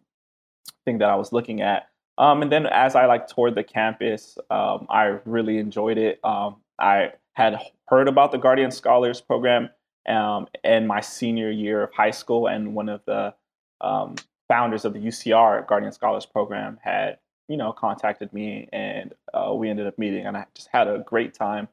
[0.86, 1.90] thing that I was looking at.
[2.18, 6.20] Um, and then as I like toured the campus, um, I really enjoyed it.
[6.24, 9.70] Um, I had heard about the Guardian Scholars Program
[10.08, 13.34] um, in my senior year of high school, and one of the
[13.82, 14.16] um,
[14.48, 17.18] founders of the UCR Guardian Scholars Program had,
[17.50, 21.00] you know, contacted me, and uh, we ended up meeting, and I just had a
[21.00, 21.68] great time.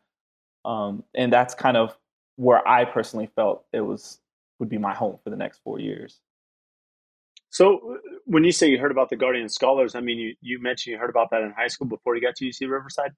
[0.64, 1.96] And that's kind of
[2.37, 4.18] where I personally felt it was
[4.59, 6.20] would be my home for the next four years.
[7.53, 10.93] So when you say you heard about the Guardian Scholars, I mean, you, you mentioned
[10.93, 13.12] you heard about that in high school before you got to UC Riverside?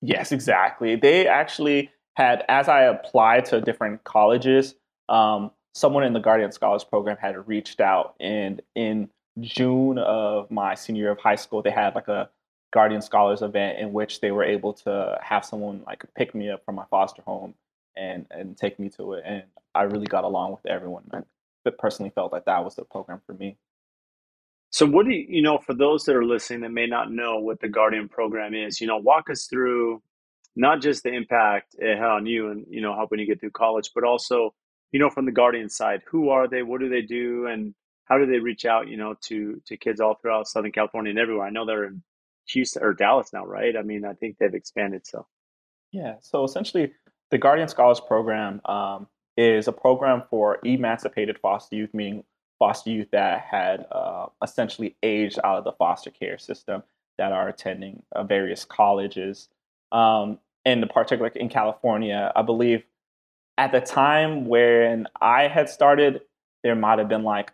[0.00, 0.96] Yes, exactly.
[0.96, 4.74] They actually had, as I applied to different colleges,
[5.08, 8.16] um, someone in the Guardian Scholars program had reached out.
[8.18, 9.08] And in
[9.40, 12.30] June of my senior year of high school, they had like a
[12.72, 16.64] Guardian Scholars event in which they were able to have someone like pick me up
[16.64, 17.54] from my foster home
[17.96, 19.22] and, and take me to it.
[19.24, 21.04] And I really got along with everyone
[21.64, 23.56] but personally felt that that was the program for me.
[24.70, 27.38] So, what do you, you know, for those that are listening that may not know
[27.38, 30.02] what the Guardian program is, you know, walk us through
[30.56, 33.50] not just the impact it had on you and, you know, helping you get through
[33.50, 34.54] college, but also,
[34.90, 36.62] you know, from the Guardian side, who are they?
[36.62, 37.46] What do they do?
[37.46, 41.10] And how do they reach out, you know, to, to kids all throughout Southern California
[41.10, 41.46] and everywhere?
[41.46, 42.02] I know they're in
[42.48, 43.76] Houston or Dallas now, right?
[43.76, 45.06] I mean, I think they've expanded.
[45.06, 45.26] So,
[45.92, 46.14] yeah.
[46.20, 46.92] So essentially,
[47.30, 52.24] the Guardian Scholars Program um, is a program for emancipated foster youth, meaning
[52.58, 56.82] foster youth that had uh, essentially aged out of the foster care system
[57.18, 59.48] that are attending uh, various colleges.
[59.90, 62.84] Um, in particular, in California, I believe
[63.58, 66.22] at the time when I had started,
[66.62, 67.52] there might have been like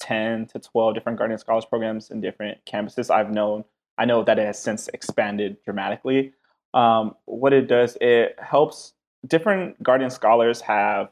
[0.00, 3.10] 10 to 12 different Guardian Scholars programs in different campuses.
[3.10, 3.64] I've known,
[3.96, 6.32] I know that it has since expanded dramatically.
[6.74, 8.94] Um, what it does, it helps
[9.26, 11.10] different Guardian scholars have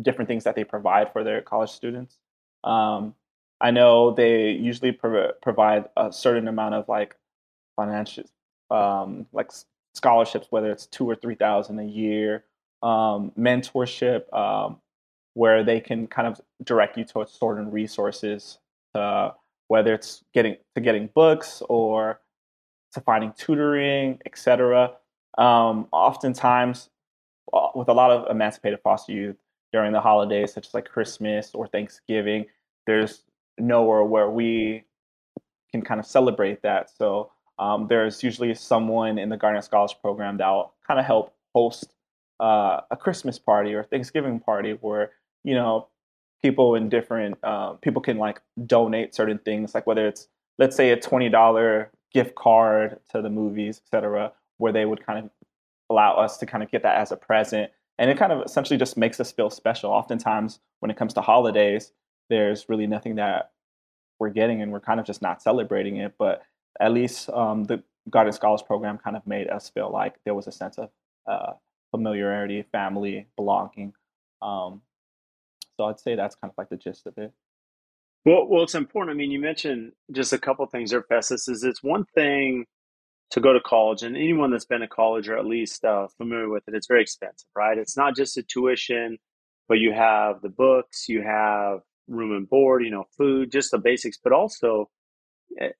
[0.00, 2.18] different things that they provide for their college students.
[2.64, 3.14] Um,
[3.60, 7.16] I know they usually pro- provide a certain amount of like
[7.76, 8.24] financial
[8.70, 9.50] um, like
[9.94, 12.44] scholarships, whether it's two or three thousand a year,
[12.82, 14.78] um, mentorship, um,
[15.34, 18.58] where they can kind of direct you towards certain resources,
[18.94, 19.30] uh,
[19.68, 22.20] whether it's getting to getting books or
[22.92, 24.92] to finding tutoring, etc.
[25.38, 26.90] Um, oftentimes,
[27.74, 29.36] with a lot of emancipated foster youth
[29.72, 32.46] during the holidays, such as like Christmas or Thanksgiving,
[32.86, 33.22] there's
[33.58, 34.84] nowhere where we
[35.70, 36.90] can kind of celebrate that.
[36.90, 41.34] So um, there's usually someone in the Guardian Scholars Program that will kind of help
[41.54, 41.94] host
[42.40, 45.12] uh, a Christmas party or Thanksgiving party where
[45.44, 45.88] you know
[46.42, 50.90] people in different uh, people can like donate certain things, like whether it's let's say
[50.90, 55.30] a twenty dollar gift card to the movies, etc., where they would kind of
[55.90, 57.70] allow us to kind of get that as a present.
[57.98, 59.90] And it kind of essentially just makes us feel special.
[59.90, 61.92] Oftentimes, when it comes to holidays,
[62.28, 63.52] there's really nothing that
[64.18, 66.14] we're getting, and we're kind of just not celebrating it.
[66.18, 66.42] But
[66.80, 70.46] at least um, the Guardian Scholars Program kind of made us feel like there was
[70.46, 70.90] a sense of
[71.26, 71.52] uh,
[71.90, 73.92] familiarity, family, belonging.
[74.42, 74.82] Um,
[75.76, 77.32] so I'd say that's kind of like the gist of it.
[78.24, 79.14] Well, well, it's important.
[79.14, 81.46] I mean, you mentioned just a couple things there, Festus.
[81.46, 82.66] Is it's one thing
[83.30, 86.48] to go to college, and anyone that's been to college or at least uh, familiar
[86.48, 87.78] with it, it's very expensive, right?
[87.78, 89.18] It's not just a tuition,
[89.68, 93.78] but you have the books, you have room and board, you know, food, just the
[93.78, 94.90] basics, but also,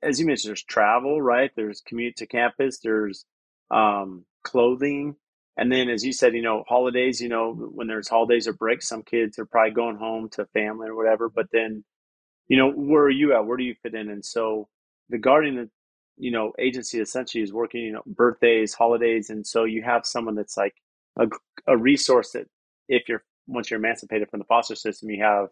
[0.02, 1.50] as you mentioned, there's travel, right?
[1.56, 3.24] There's commute to campus, there's
[3.70, 5.16] um, clothing,
[5.56, 8.88] and then, as you said, you know, holidays, you know, when there's holidays or breaks,
[8.88, 11.28] some kids are probably going home to family or whatever.
[11.28, 11.84] But then,
[12.48, 13.46] you know, where are you at?
[13.46, 14.10] Where do you fit in?
[14.10, 14.68] And so
[15.10, 15.70] the Guardian,
[16.16, 19.30] you know, agency essentially is working, you know, birthdays, holidays.
[19.30, 20.74] And so you have someone that's like
[21.18, 21.26] a,
[21.66, 22.46] a resource that
[22.88, 25.48] if you're, once you're emancipated from the foster system, you have,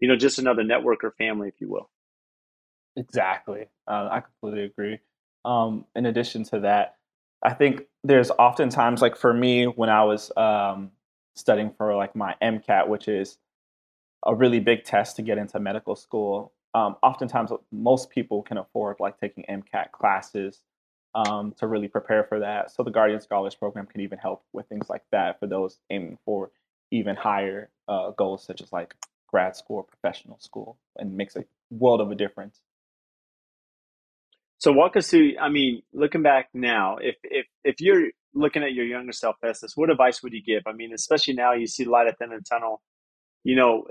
[0.00, 1.90] you know, just another network or family, if you will.
[2.96, 3.66] Exactly.
[3.86, 4.98] Uh, I completely agree.
[5.44, 6.96] Um, in addition to that,
[7.42, 10.90] I think there's oftentimes like for me when I was um,
[11.34, 13.38] studying for like my MCAT, which is
[14.24, 16.52] a really big test to get into medical school.
[16.76, 20.60] Um, oftentimes, most people can afford like taking MCAT classes
[21.16, 22.70] um, to really prepare for that.
[22.70, 26.18] So the Guardian Scholars Program can even help with things like that for those aiming
[26.26, 26.52] for
[26.92, 28.94] even higher uh, goals, such as like
[29.28, 32.60] grad school or professional school, and makes a world of a difference.
[34.58, 35.34] So walk us through.
[35.40, 39.72] I mean, looking back now, if if if you're looking at your younger self, Festus,
[39.76, 40.62] what advice would you give?
[40.66, 42.82] I mean, especially now you see light at the end of the tunnel.
[43.44, 43.86] You know,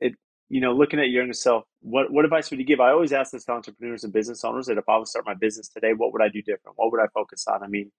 [0.00, 0.14] it.
[0.48, 2.80] You know, looking at your younger self, what what advice would you give?
[2.80, 5.26] I always ask this to entrepreneurs and business owners that if I was to start
[5.26, 6.76] my business today, what would I do different?
[6.76, 7.62] What would I focus on?
[7.62, 7.92] I mean,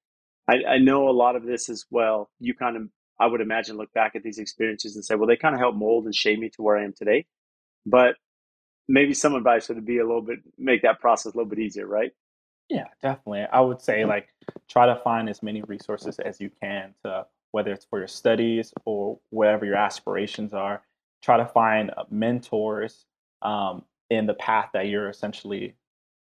[0.49, 2.29] I, I know a lot of this as well.
[2.39, 2.83] You kind of,
[3.17, 5.77] I would imagine, look back at these experiences and say, well, they kind of helped
[5.77, 7.27] mold and shape me to where I am today.
[7.85, 8.15] But
[8.89, 11.87] maybe some advice would be a little bit make that process a little bit easier,
[11.87, 12.11] right?
[12.69, 13.45] Yeah, definitely.
[13.49, 14.27] I would say like
[14.67, 18.73] try to find as many resources as you can to whether it's for your studies
[18.83, 20.81] or whatever your aspirations are.
[21.23, 23.05] Try to find uh, mentors
[23.41, 25.75] um, in the path that you're essentially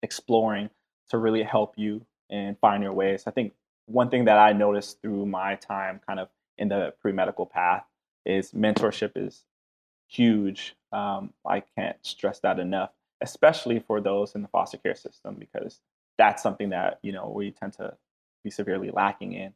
[0.02, 0.70] exploring
[1.10, 3.24] to really help you and find your ways.
[3.28, 3.54] I think
[3.86, 7.84] one thing that I noticed through my time kind of in the pre medical path
[8.26, 9.44] is mentorship is
[10.08, 10.76] huge.
[10.92, 15.80] Um, I can't stress that enough, especially for those in the foster care system, because
[16.18, 17.96] that's something that you know we tend to
[18.44, 19.54] be severely lacking in.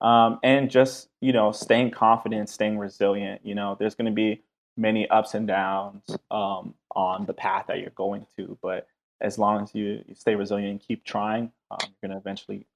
[0.00, 3.40] Um, and just you know, staying confident, staying resilient.
[3.44, 4.42] You know, there's going to be
[4.76, 8.86] many ups and downs um, on the path that you're going to, but
[9.20, 12.66] as long as you, you stay resilient and keep trying, um, you're going to eventually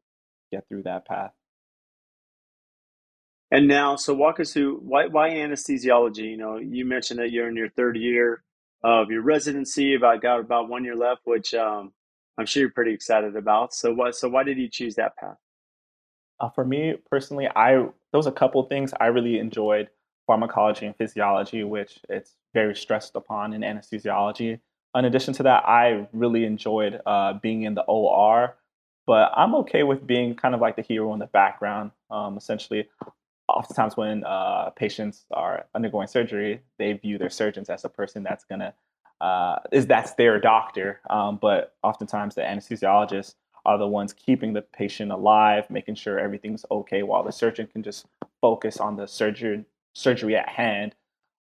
[0.50, 1.32] get through that path.
[3.50, 6.30] And now, so walk us through why, why anesthesiology?
[6.30, 8.42] You know, you mentioned that you're in your third year
[8.84, 9.94] of your residency.
[9.94, 11.92] About got about one year left, which um,
[12.36, 13.72] I'm sure you're pretty excited about.
[13.72, 14.14] So, what?
[14.14, 15.38] So, why did you choose that path?
[16.38, 19.88] Uh, for me personally, I there was a couple things I really enjoyed
[20.28, 24.60] pharmacology and physiology, which it's very stressed upon in anesthesiology.
[24.94, 28.54] In addition to that, I really enjoyed uh, being in the OR,
[29.06, 31.92] but I'm okay with being kind of like the hero in the background.
[32.10, 32.88] Um, essentially,
[33.48, 38.44] oftentimes when uh, patients are undergoing surgery, they view their surgeons as a person that's
[38.44, 38.74] gonna
[39.20, 41.00] uh, is that's their doctor.
[41.08, 46.64] Um, but oftentimes the anesthesiologists are the ones keeping the patient alive, making sure everything's
[46.70, 48.06] okay, while the surgeon can just
[48.40, 49.64] focus on the surgery
[49.98, 50.94] surgery at hand.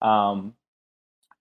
[0.01, 0.55] Um,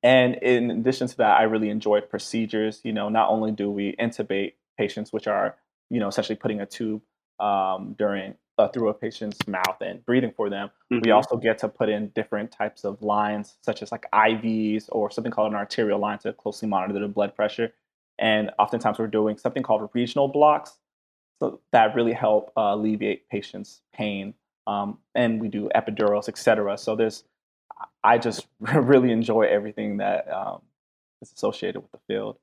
[0.02, 2.80] and in addition to that, I really enjoyed procedures.
[2.84, 5.56] You know, not only do we intubate patients, which are
[5.90, 7.02] you know essentially putting a tube
[7.38, 10.70] um, during uh, through a patient's mouth and breathing for them.
[10.92, 11.02] Mm-hmm.
[11.04, 15.10] We also get to put in different types of lines, such as like IVs or
[15.10, 17.72] something called an arterial line to closely monitor the blood pressure.
[18.18, 20.78] And oftentimes we're doing something called regional blocks.
[21.38, 24.34] so that really help uh, alleviate patients' pain.
[24.66, 26.78] Um, and we do epidurals, etc.
[26.78, 27.24] So there's,
[28.04, 30.62] I just really enjoy everything that um,
[31.22, 32.36] is associated with the field.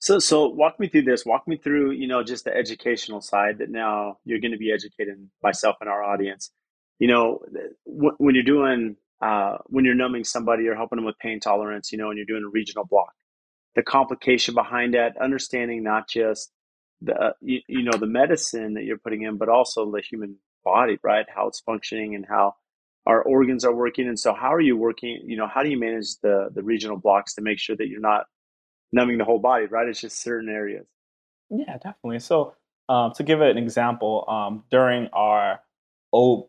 [0.00, 1.26] So, so walk me through this.
[1.26, 4.72] Walk me through, you know, just the educational side that now you're going to be
[4.72, 6.50] educating myself and our audience.
[7.00, 7.40] You know,
[7.84, 11.98] when you're doing, uh, when you're numbing somebody or helping them with pain tolerance, you
[11.98, 13.12] know, and you're doing a regional block,
[13.74, 16.52] the complication behind that, understanding not just
[17.00, 20.36] the, uh, you, you know, the medicine that you're putting in, but also the human
[20.68, 21.26] body, right?
[21.34, 22.54] How it's functioning and how
[23.06, 24.06] our organs are working.
[24.06, 25.22] And so, how are you working?
[25.24, 28.08] You know, how do you manage the the regional blocks to make sure that you're
[28.12, 28.26] not
[28.92, 29.88] numbing the whole body, right?
[29.88, 30.86] It's just certain areas.
[31.50, 32.20] Yeah, definitely.
[32.20, 32.54] So,
[32.88, 35.60] um, to give an example, um, during our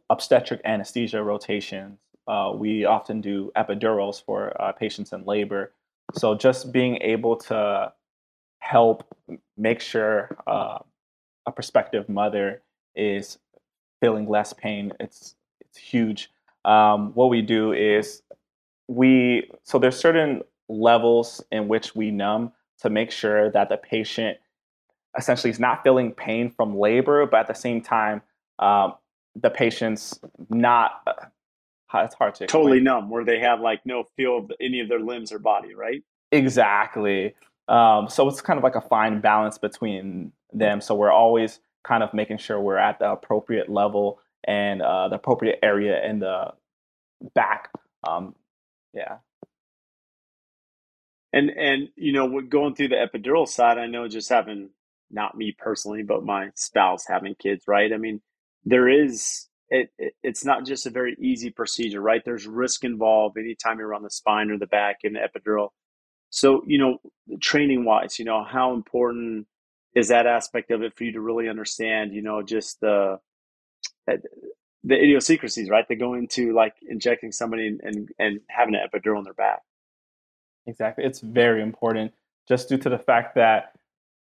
[0.10, 5.74] obstetric anesthesia rotations, uh, we often do epidurals for uh, patients in labor.
[6.14, 7.94] So, just being able to
[8.60, 9.04] help
[9.58, 10.80] make sure uh,
[11.46, 12.62] a prospective mother
[12.96, 13.40] is
[14.02, 16.30] feeling less pain, it's it's huge.
[16.66, 18.22] Um, what we do is
[18.88, 24.38] we so there's certain levels in which we numb to make sure that the patient
[25.18, 28.22] essentially is not feeling pain from labor, but at the same time,
[28.60, 28.94] um,
[29.36, 30.92] the patient's not.
[31.06, 32.64] Uh, it's hard to explain.
[32.64, 35.74] totally numb, where they have like no feel of any of their limbs or body,
[35.74, 36.04] right?
[36.32, 37.34] Exactly.
[37.68, 40.82] Um, so it's kind of like a fine balance between them.
[40.82, 45.16] So we're always kind of making sure we're at the appropriate level and uh, the
[45.16, 46.54] appropriate area in the
[47.36, 47.70] back.
[48.08, 48.36] Um,
[48.94, 49.18] yeah.
[51.32, 54.70] And and you know, going through the epidural side, I know just having
[55.12, 57.92] not me personally, but my spouse having kids, right?
[57.94, 58.22] I mean,
[58.66, 62.24] there is it, it, it's not just a very easy procedure, right?
[62.26, 65.70] There's risk involved anytime you're on the spine or the back in the epidural.
[66.32, 66.98] So, you know,
[67.40, 69.48] training wise, you know, how important
[69.96, 73.20] is that aspect of it for you to really understand, you know, just the
[74.10, 74.18] eh,
[74.84, 75.86] the idiosyncrasies, right?
[75.88, 79.62] They go into like injecting somebody and, and, and having an epidural in their back.
[80.68, 81.04] Exactly.
[81.04, 82.14] It's very important
[82.48, 83.74] just due to the fact that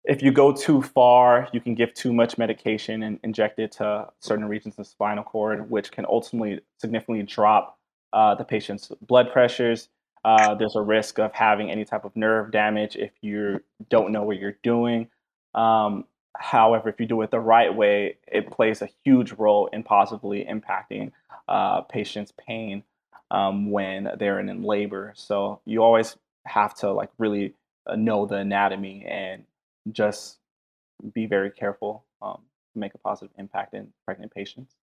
[0.05, 4.09] if you go too far, you can give too much medication and inject it to
[4.21, 7.79] certain regions of the spinal cord, which can ultimately significantly drop
[8.13, 9.89] uh, the patient's blood pressures.
[10.25, 14.23] Uh, there's a risk of having any type of nerve damage if you don't know
[14.23, 15.09] what you're doing.
[15.55, 16.05] Um,
[16.37, 20.45] however, if you do it the right way, it plays a huge role in positively
[20.45, 21.13] impacting
[21.49, 22.83] uh, patients' pain
[23.31, 25.13] um, when they're in labor.
[25.17, 27.55] So you always have to like really
[27.87, 29.45] uh, know the anatomy and
[29.93, 30.39] just
[31.13, 32.41] be very careful um,
[32.73, 34.75] to make a positive impact in pregnant patients.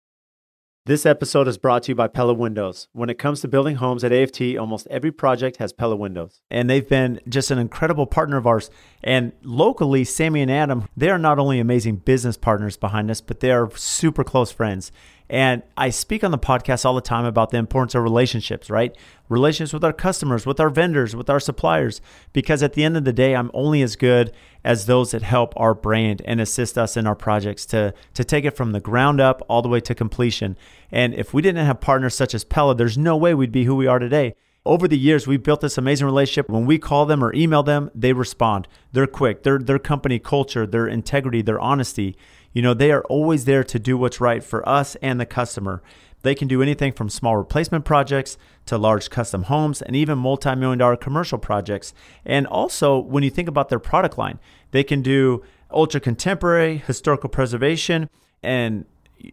[0.88, 2.88] This episode is brought to you by Pella Windows.
[2.92, 6.42] When it comes to building homes at AFT, almost every project has Pella Windows.
[6.50, 8.72] And they've been just an incredible partner of ours.
[9.04, 13.42] And locally, Sammy and Adam, they are not only amazing business partners behind us, but
[13.42, 14.92] they are super close friends.
[15.32, 18.94] And I speak on the podcast all the time about the importance of relationships, right?
[19.30, 22.02] Relationships with our customers, with our vendors, with our suppliers,
[22.34, 24.34] because at the end of the day, I'm only as good
[24.66, 28.44] as those that help our brand and assist us in our projects to, to take
[28.44, 30.58] it from the ground up all the way to completion.
[30.92, 33.76] And if we didn't have partners such as Pella, there's no way we'd be who
[33.76, 34.36] we are today.
[34.66, 36.50] Over the years, we've built this amazing relationship.
[36.50, 38.68] When we call them or email them, they respond.
[38.92, 39.42] They're quick.
[39.42, 42.16] Their their company culture, their integrity, their honesty
[42.54, 45.82] you know, they are always there to do what's right for us and the customer.
[46.24, 48.38] They can do anything from small replacement projects
[48.68, 51.94] to large custom homes and even multi million dollar commercial projects.
[52.26, 54.40] And also, when you think about their product line,
[54.72, 58.10] they can do ultra contemporary, historical preservation,
[58.44, 58.86] and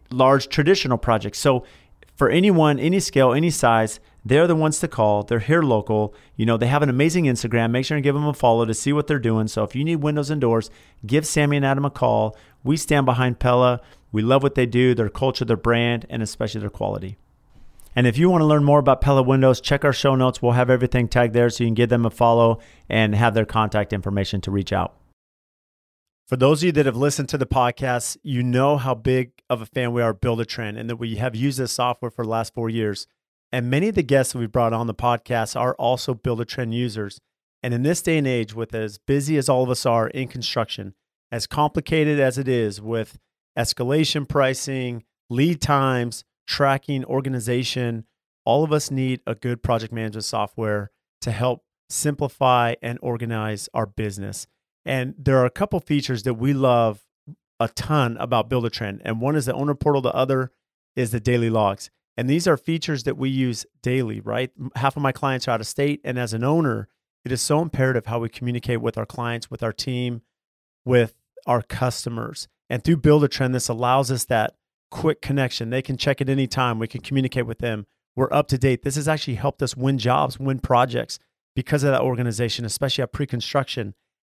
[0.09, 1.39] large traditional projects.
[1.39, 1.63] So,
[2.15, 5.23] for anyone, any scale, any size, they're the ones to call.
[5.23, 6.13] They're here local.
[6.35, 7.71] You know, they have an amazing Instagram.
[7.71, 9.47] Make sure and give them a follow to see what they're doing.
[9.47, 10.69] So if you need windows and doors,
[11.05, 12.35] give Sammy and Adam a call.
[12.63, 13.81] We stand behind Pella.
[14.11, 17.17] We love what they do, their culture, their brand, and especially their quality.
[17.95, 20.41] And if you want to learn more about Pella Windows, check our show notes.
[20.41, 23.45] We'll have everything tagged there so you can give them a follow and have their
[23.45, 24.95] contact information to reach out.
[26.27, 29.63] For those of you that have listened to the podcast, you know how big of
[29.63, 32.29] a fan we are of Buildertrend and that we have used this software for the
[32.29, 33.07] last four years.
[33.51, 37.19] And many of the guests that we've brought on the podcast are also Buildertrend users.
[37.63, 40.27] And in this day and age, with as busy as all of us are in
[40.27, 40.93] construction,
[41.31, 43.17] as complicated as it is with
[43.57, 48.05] escalation pricing, lead times, tracking, organization,
[48.45, 53.85] all of us need a good project management software to help simplify and organize our
[53.85, 54.47] business.
[54.85, 57.05] And there are a couple features that we love
[57.59, 59.01] a ton about Buildertrend.
[59.03, 60.51] And one is the owner portal, the other
[60.95, 61.89] is the daily logs.
[62.17, 64.51] And these are features that we use daily, right?
[64.75, 66.01] Half of my clients are out of state.
[66.03, 66.87] And as an owner,
[67.23, 70.21] it is so imperative how we communicate with our clients, with our team,
[70.85, 71.15] with
[71.49, 72.47] our customers.
[72.69, 74.53] And through Buildertrend, this allows us that
[74.91, 75.71] quick connection.
[75.71, 76.77] They can check at any time.
[76.77, 77.87] We can communicate with them.
[78.15, 78.83] We're up to date.
[78.83, 81.17] This has actually helped us win jobs, win projects
[81.55, 83.95] because of that organization, especially at pre construction.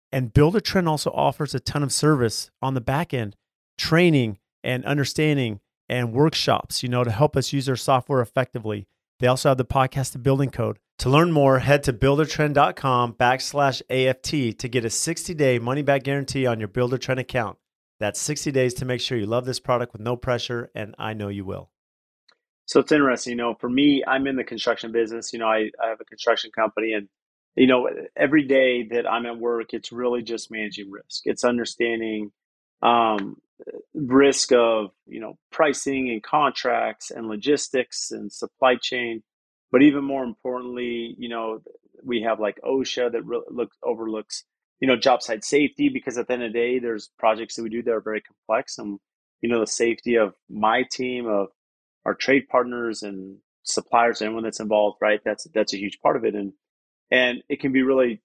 [0.10, 3.36] And Buildertrend also offers a ton of service on the back end,
[3.78, 5.60] training and understanding
[5.90, 8.88] and workshops, you know, to help us use our software effectively.
[9.20, 10.80] They also have the podcast, The Building Code.
[11.02, 16.04] To learn more, head to buildertrend.com backslash AFT to get a 60 day money back
[16.04, 17.58] guarantee on your Buildertrend account.
[18.00, 21.14] That's 60 days to make sure you love this product with no pressure, and I
[21.14, 21.72] know you will.
[22.68, 25.34] So it's interesting, you know, for me, I'm in the construction business.
[25.34, 27.10] You know, I, I have a construction company, and,
[27.56, 31.24] you know, every day that I'm at work, it's really just managing risk.
[31.26, 32.32] It's understanding
[32.84, 33.38] um,
[33.96, 39.24] risk of, you know, pricing and contracts and logistics and supply chain.
[39.72, 41.62] But even more importantly, you know,
[42.04, 44.46] we have like OSHA that re- looks overlooks
[44.82, 47.64] you know job site safety because at the end of the day there's projects that
[47.64, 49.00] we do that are very complex and
[49.42, 51.50] you know the safety of my team of
[52.06, 55.22] our trade partners and suppliers anyone that's involved right?
[55.26, 56.54] That's that's a huge part of it and
[57.12, 58.22] and it can be really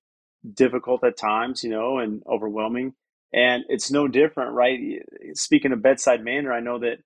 [0.55, 2.95] difficult at times you know and overwhelming
[3.35, 4.81] and it's no different right?
[5.35, 6.99] Speaking of bedside manner i know that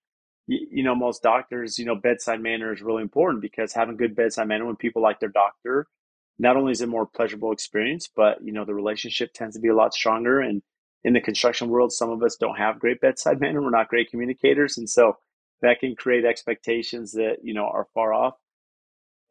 [0.71, 4.49] you know most doctors you know bedside manner is really important because having good bedside
[4.49, 5.87] manner when people like their doctor
[6.41, 9.69] not only is it more pleasurable experience, but you know the relationship tends to be
[9.69, 10.41] a lot stronger.
[10.41, 10.63] And
[11.05, 13.63] in the construction world, some of us don't have great bedside manner.
[13.63, 15.19] We're not great communicators, and so
[15.63, 18.35] that can create expectations that you know are far off.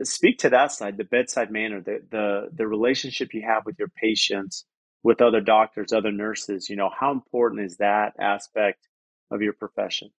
[0.04, 3.90] Speak to that side, the bedside manner, the the the relationship you have with your
[3.90, 4.66] patients,
[5.04, 6.70] with other doctors, other nurses.
[6.70, 8.88] You know how important is that aspect
[9.32, 10.12] of your profession?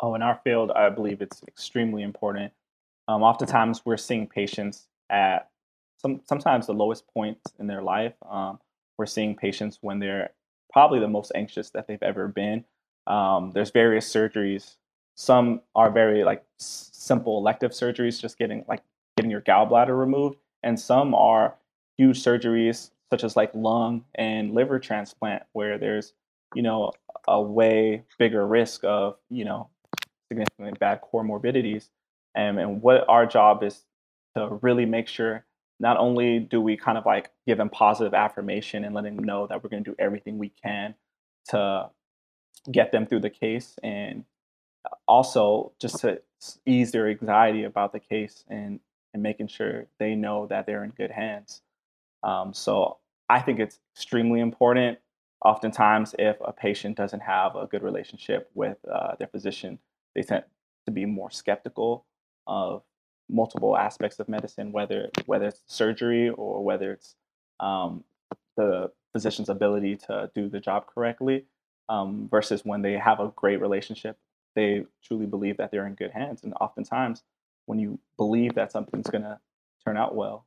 [0.00, 2.52] Oh, in our field, I believe it's extremely important.
[3.08, 5.50] Um, oftentimes, we're seeing patients at
[5.98, 8.14] some sometimes the lowest points in their life.
[8.28, 8.58] Um,
[8.98, 10.30] we're seeing patients when they're
[10.72, 12.64] probably the most anxious that they've ever been.
[13.06, 14.76] Um, there's various surgeries.
[15.16, 18.82] Some are very like s- simple elective surgeries, just getting like
[19.16, 21.56] getting your gallbladder removed, and some are
[21.98, 26.14] huge surgeries such as like lung and liver transplant, where there's
[26.54, 26.92] you know
[27.28, 29.68] a way bigger risk of you know
[30.30, 31.88] significantly bad comorbidities.
[32.34, 33.84] And, and what our job is
[34.36, 35.44] to really make sure
[35.80, 39.46] not only do we kind of like give them positive affirmation and letting them know
[39.46, 40.94] that we're going to do everything we can
[41.48, 41.90] to
[42.70, 44.24] get them through the case and
[45.08, 46.20] also just to
[46.66, 48.80] ease their anxiety about the case and
[49.12, 51.62] and making sure they know that they're in good hands
[52.22, 54.98] um, so i think it's extremely important
[55.44, 59.78] oftentimes if a patient doesn't have a good relationship with uh, their physician
[60.14, 60.44] they tend
[60.86, 62.04] to be more skeptical
[62.46, 62.82] of
[63.28, 67.14] multiple aspects of medicine, whether whether it's surgery or whether it's
[67.60, 68.04] um,
[68.56, 71.44] the physician's ability to do the job correctly,
[71.88, 74.16] um, versus when they have a great relationship,
[74.54, 76.42] they truly believe that they're in good hands.
[76.42, 77.22] And oftentimes,
[77.66, 79.38] when you believe that something's going to
[79.84, 80.46] turn out well,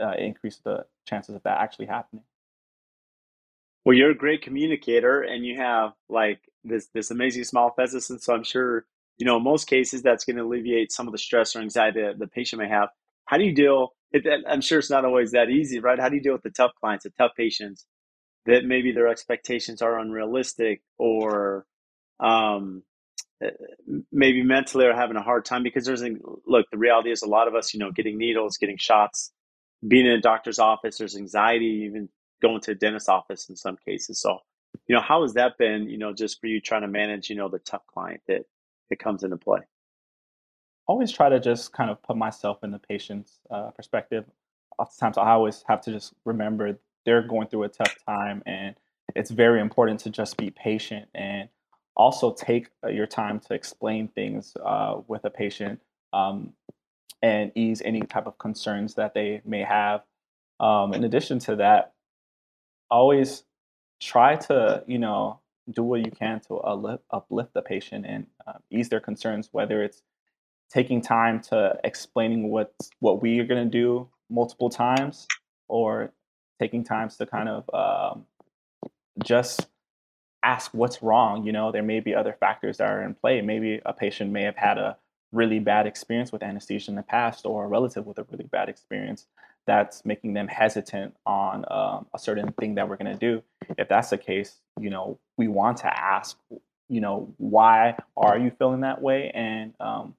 [0.00, 2.24] uh, it increases the chances of that actually happening.
[3.84, 8.22] Well, you're a great communicator, and you have like this this amazing small physics, and
[8.22, 8.84] so I'm sure
[9.22, 12.02] you know, in most cases, that's going to alleviate some of the stress or anxiety
[12.02, 12.88] that the patient may have.
[13.24, 13.94] How do you deal?
[14.48, 15.96] I'm sure it's not always that easy, right?
[15.96, 17.86] How do you deal with the tough clients, the tough patients
[18.46, 21.66] that maybe their expectations are unrealistic or
[22.18, 22.82] um,
[23.40, 23.50] eh,
[24.10, 25.62] maybe mentally are having a hard time?
[25.62, 26.02] Because there's
[26.44, 29.30] look, the reality is a lot of us, you know, getting needles, getting shots,
[29.86, 32.08] being in a doctor's office, there's anxiety, even
[32.42, 34.20] going to a dentist's office in some cases.
[34.20, 34.38] So,
[34.88, 37.36] you know, how has that been, you know, just for you trying to manage, you
[37.36, 38.46] know, the tough client that
[38.90, 39.60] it comes into play?
[40.86, 44.24] Always try to just kind of put myself in the patient's uh, perspective.
[44.78, 48.74] Oftentimes, I always have to just remember they're going through a tough time, and
[49.14, 51.48] it's very important to just be patient and
[51.96, 55.80] also take uh, your time to explain things uh, with a patient
[56.12, 56.52] um,
[57.22, 60.02] and ease any type of concerns that they may have.
[60.58, 61.92] Um, in addition to that,
[62.90, 63.44] always
[64.00, 65.38] try to, you know,
[65.70, 70.02] do what you can to uplift, the patient and uh, ease their concerns, whether it's
[70.70, 75.26] taking time to explaining what what we are going to do multiple times
[75.68, 76.12] or
[76.58, 78.24] taking times to kind of um,
[79.22, 79.68] just
[80.42, 83.40] ask what's wrong you know there may be other factors that are in play.
[83.40, 84.96] Maybe a patient may have had a
[85.30, 88.68] really bad experience with anesthesia in the past or a relative with a really bad
[88.68, 89.26] experience
[89.66, 93.42] that's making them hesitant on um, a certain thing that we're going to do.
[93.78, 96.36] If that's the case, you know, we want to ask,
[96.88, 99.30] you know, why are you feeling that way?
[99.34, 100.14] And um,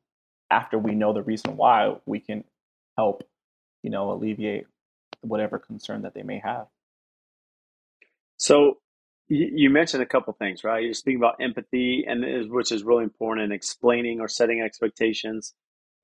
[0.50, 2.44] after we know the reason why, we can
[2.98, 3.24] help,
[3.82, 4.66] you know, alleviate
[5.22, 6.68] whatever concern that they may have.
[8.38, 8.78] So
[9.30, 10.84] you mentioned a couple things, right?
[10.84, 15.54] You're speaking about empathy, and which is really important in explaining or setting expectations.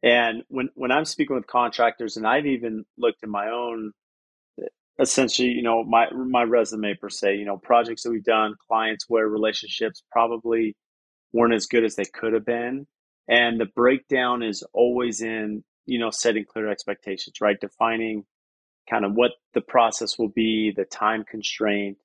[0.04, 3.92] And when when I'm speaking with contractors, and I've even looked at my own,
[4.62, 4.68] uh,
[5.00, 9.06] essentially, you know, my my resume per se, you know, projects that we've done, clients
[9.10, 10.76] where relationships probably
[11.34, 12.88] weren't as good as they could have been,
[13.30, 17.60] and the breakdown is always in you know setting clear expectations, right?
[17.62, 18.24] Defining
[18.90, 21.98] kind of what the process will be, the time constraint,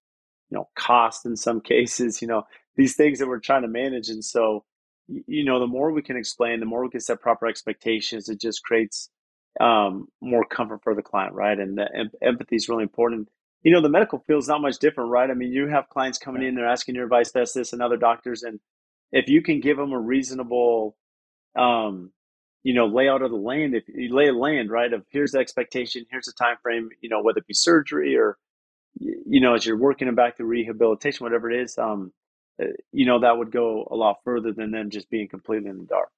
[0.51, 2.45] you know, cost in some cases, you know,
[2.77, 4.09] these things that we're trying to manage.
[4.09, 4.65] And so,
[5.09, 8.41] you know, the more we can explain, the more we can set proper expectations, it
[8.41, 9.11] just creates
[9.61, 11.59] um, more comfort for the client, right?
[11.59, 13.29] And the em- empathy is really important.
[13.63, 15.31] You know, the medical field is not much different, right?
[15.31, 17.97] I mean, you have clients coming in, they're asking your advice, that's this, and other
[17.97, 18.61] doctors, and
[19.13, 20.97] if you can give them a reasonable,
[21.57, 22.13] um,
[22.65, 25.39] you know, layout of the land, if you lay a land, right, of here's the
[25.41, 28.37] expectation, here's the time frame, you know, whether it be surgery or
[29.01, 32.13] you know, as you're working them back to rehabilitation, whatever it is, um,
[32.93, 35.85] you know, that would go a lot further than them just being completely in the
[35.85, 36.11] dark.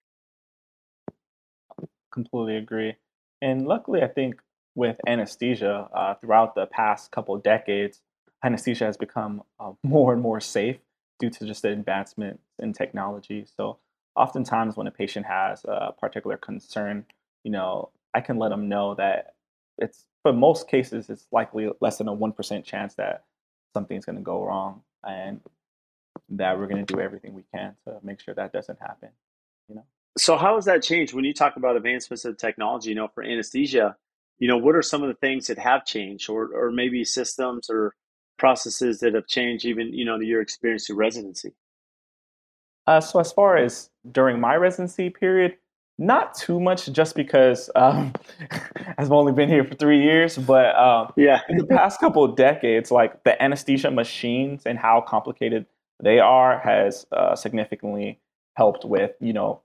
[2.12, 2.96] Completely agree.
[3.42, 4.36] And luckily, I think
[4.74, 8.00] with anesthesia, uh, throughout the past couple decades,
[8.44, 10.76] anesthesia has become uh, more and more safe
[11.18, 13.46] due to just the advancement in technology.
[13.56, 13.78] So,
[14.14, 17.06] oftentimes, when a patient has a particular concern,
[17.44, 19.34] you know, I can let them know that
[19.78, 23.24] it's for most cases, it's likely less than a 1% chance that
[23.74, 25.40] something's going to go wrong and
[26.30, 29.10] that we're going to do everything we can to make sure that doesn't happen,
[29.68, 29.84] you know?
[30.18, 33.22] So how has that changed when you talk about advancements of technology, you know, for
[33.22, 33.96] anesthesia,
[34.38, 37.68] you know, what are some of the things that have changed or, or maybe systems
[37.70, 37.94] or
[38.38, 41.54] processes that have changed even, you know, your experience through residency?
[42.86, 45.56] Uh, so as far as during my residency period,
[45.98, 48.12] not too much, just because um,
[48.98, 50.36] I've only been here for three years.
[50.36, 55.00] But um, yeah, in the past couple of decades, like the anesthesia machines and how
[55.00, 55.66] complicated
[56.02, 58.20] they are has uh, significantly
[58.54, 59.60] helped with you know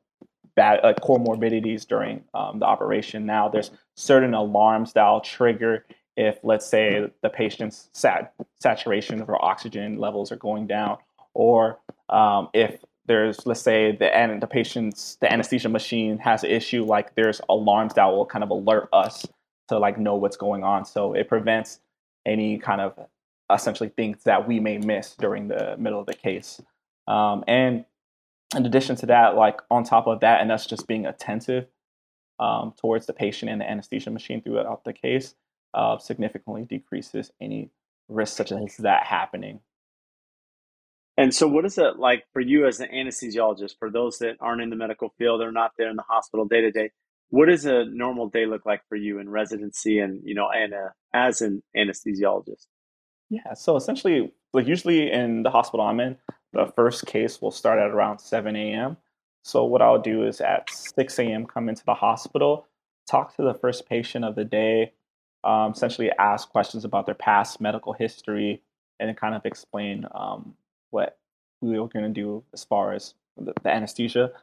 [0.56, 3.26] bad uh, comorbidities during um, the operation.
[3.26, 5.86] Now there's certain alarms that'll trigger
[6.18, 10.98] if let's say the patient's sat- saturation or oxygen levels are going down,
[11.34, 11.80] or
[12.10, 16.84] um, if there's let's say the and the patient's the anesthesia machine has an issue
[16.84, 19.26] like there's alarms that will kind of alert us
[19.68, 21.80] to like know what's going on so it prevents
[22.26, 22.94] any kind of
[23.54, 26.62] essentially things that we may miss during the middle of the case
[27.08, 27.86] um, and
[28.56, 31.68] in addition to that like on top of that and us just being attentive
[32.39, 35.36] um, towards the patient and the anesthesia machine throughout the case
[35.74, 37.72] uh, significantly decreases any
[38.10, 39.60] risk such as that happening
[41.18, 43.76] and so, what is it like for you as an anesthesiologist?
[43.80, 46.62] For those that aren't in the medical field, they're not there in the hospital day
[46.62, 46.91] to day.
[47.30, 50.74] What does a normal day look like for you in residency, and you know, and
[50.74, 52.66] uh, as an anesthesiologist?
[53.32, 56.18] Yeah, so essentially, like usually in the hospital I'm in,
[56.52, 58.98] the first case will start at around 7 a.m.
[59.42, 61.46] So what I'll do is at 6 a.m.
[61.46, 62.68] come into the hospital,
[63.10, 64.92] talk to the first patient of the day,
[65.46, 68.62] um, essentially ask questions about their past medical history,
[69.00, 70.54] and kind of explain um,
[70.90, 71.18] what
[71.62, 74.34] we were going to do as far as the, the anesthesia.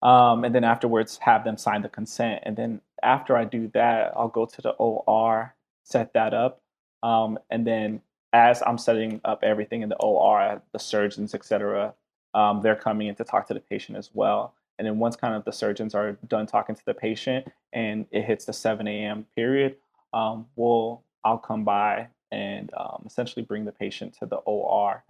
[0.00, 2.44] Um, and then afterwards, have them sign the consent.
[2.44, 5.54] And then after I do that, I'll go to the OR,
[5.84, 6.62] set that up.
[7.02, 8.00] Um, and then
[8.32, 11.94] as I'm setting up everything in the OR, the surgeons, etc.,
[12.34, 14.54] um, they're coming in to talk to the patient as well.
[14.78, 18.24] And then once kind of the surgeons are done talking to the patient and it
[18.24, 19.26] hits the 7 a.m.
[19.36, 19.76] period,
[20.14, 25.04] um, we'll I'll come by and um, essentially bring the patient to the OR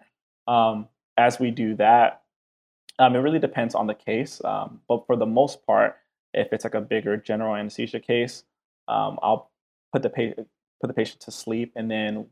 [0.47, 2.23] um, as we do that,
[2.99, 4.41] um, it really depends on the case.
[4.45, 5.97] Um, but for the most part,
[6.35, 8.45] if it's like a bigger general anesthesia case,
[8.89, 9.51] I'll
[9.93, 10.43] put the pa-
[10.81, 12.27] put the patient to sleep, and then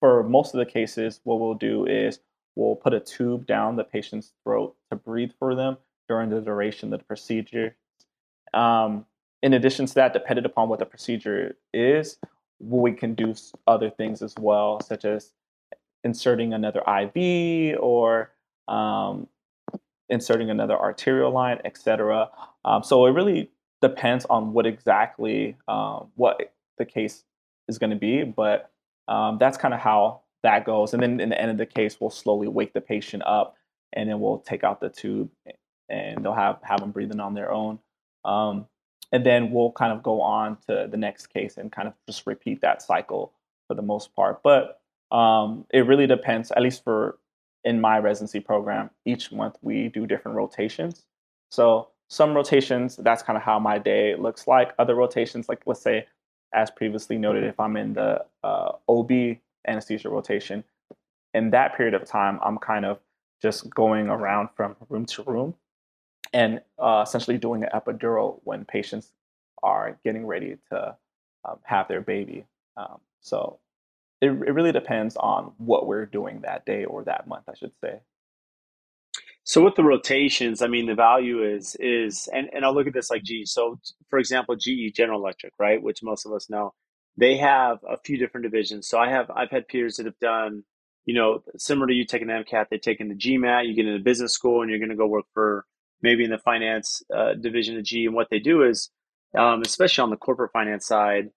[0.00, 2.20] for most of the cases, what we'll do is
[2.54, 5.76] we'll put a tube down the patient's throat to breathe for them
[6.08, 7.76] during the duration of the procedure.
[8.54, 9.06] Um,
[9.42, 12.18] in addition to that, depending upon what the procedure is,
[12.58, 13.34] we can do
[13.66, 15.32] other things as well, such as
[16.04, 18.32] inserting another IV or
[18.68, 19.28] um,
[20.08, 22.30] inserting another arterial line, etc.
[22.64, 23.50] Um, so it really
[23.82, 27.24] depends on what exactly um, what the case
[27.68, 28.70] is going to be, but
[29.08, 30.94] um, that's kind of how that goes.
[30.94, 33.56] And then in the end of the case, we'll slowly wake the patient up,
[33.92, 35.30] and then we'll take out the tube,
[35.88, 37.78] and they'll have have them breathing on their own.
[38.24, 38.66] Um,
[39.12, 42.26] and then we'll kind of go on to the next case and kind of just
[42.26, 43.32] repeat that cycle
[43.68, 44.42] for the most part.
[44.42, 44.80] But
[45.12, 47.18] um, it really depends, at least for
[47.64, 51.04] in my residency program, each month we do different rotations.
[51.50, 54.72] So some rotations, that's kind of how my day looks like.
[54.78, 56.06] Other rotations, like let's say,
[56.56, 59.10] as previously noted, if I'm in the uh, OB
[59.68, 60.64] anesthesia rotation,
[61.34, 62.98] in that period of time, I'm kind of
[63.42, 65.54] just going around from room to room
[66.32, 69.12] and uh, essentially doing an epidural when patients
[69.62, 70.96] are getting ready to
[71.44, 72.46] um, have their baby.
[72.76, 73.58] Um, so
[74.22, 77.72] it, it really depends on what we're doing that day or that month, I should
[77.82, 78.00] say.
[79.46, 82.92] So with the rotations, I mean, the value is is, and, and I'll look at
[82.94, 83.46] this like GE.
[83.46, 83.78] So
[84.10, 86.74] for example, GE General Electric, right, which most of us know,
[87.16, 88.88] they have a few different divisions.
[88.88, 90.64] So I have I've had peers that have done,
[91.04, 94.02] you know, similar to you taking the MCAT, they've taken the GMAT, you get into
[94.02, 95.64] business school, and you're going to go work for
[96.02, 98.06] maybe in the finance uh, division of GE.
[98.06, 98.90] And what they do is,
[99.38, 101.30] um, especially on the corporate finance side,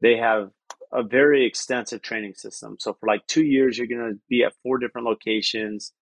[0.00, 0.50] they have
[0.92, 2.76] a very extensive training system.
[2.78, 5.92] So for like two years, you're going to be at four different locations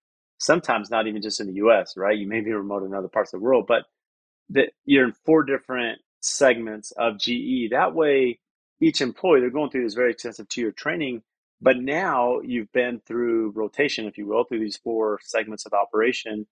[0.44, 2.18] sometimes not even just in the US, right?
[2.18, 3.84] You may be remote in other parts of the world, but
[4.50, 7.70] that you're in four different segments of GE.
[7.70, 8.38] That way,
[8.80, 11.22] each employee, they're going through this very extensive two year training,
[11.60, 16.46] but now you've been through rotation, if you will, through these four segments of operation.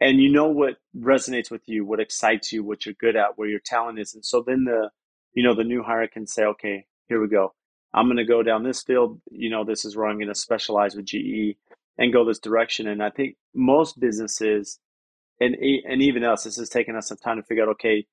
[0.00, 3.48] And you know what resonates with you, what excites you, what you're good at, where
[3.48, 4.14] your talent is.
[4.14, 4.90] And so then the,
[5.34, 7.54] you know, the new hire can say, okay, here we go.
[7.94, 9.20] I'm going to go down this field.
[9.30, 11.56] You know, this is where I'm going to specialize with GE
[11.98, 12.88] and go this direction.
[12.88, 14.78] And I think most businesses,
[15.40, 17.70] and and even us, this has taken us some time to figure out.
[17.70, 18.06] Okay,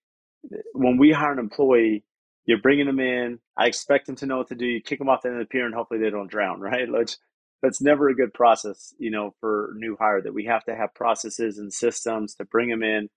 [0.74, 2.04] when we hire an employee,
[2.46, 3.40] you're bringing them in.
[3.58, 4.66] I expect them to know what to do.
[4.66, 6.60] You kick them off the end of the pier, and hopefully they don't drown.
[6.70, 6.90] Right?
[6.90, 7.18] Let's,
[7.62, 10.22] that's never a good process, you know, for new hire.
[10.22, 13.10] That we have to have processes and systems to bring them in,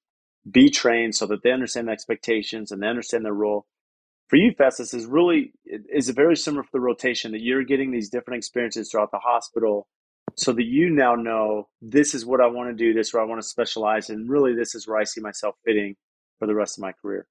[0.50, 3.66] be trained so that they understand the expectations and they understand their role.
[4.28, 8.08] For you, Festus, is really is very similar for the rotation that you're getting these
[8.08, 9.86] different experiences throughout the hospital
[10.36, 13.22] so that you now know this is what I want to do, this is where
[13.22, 15.96] I want to specialize, and really this is where I see myself fitting
[16.38, 17.26] for the rest of my career.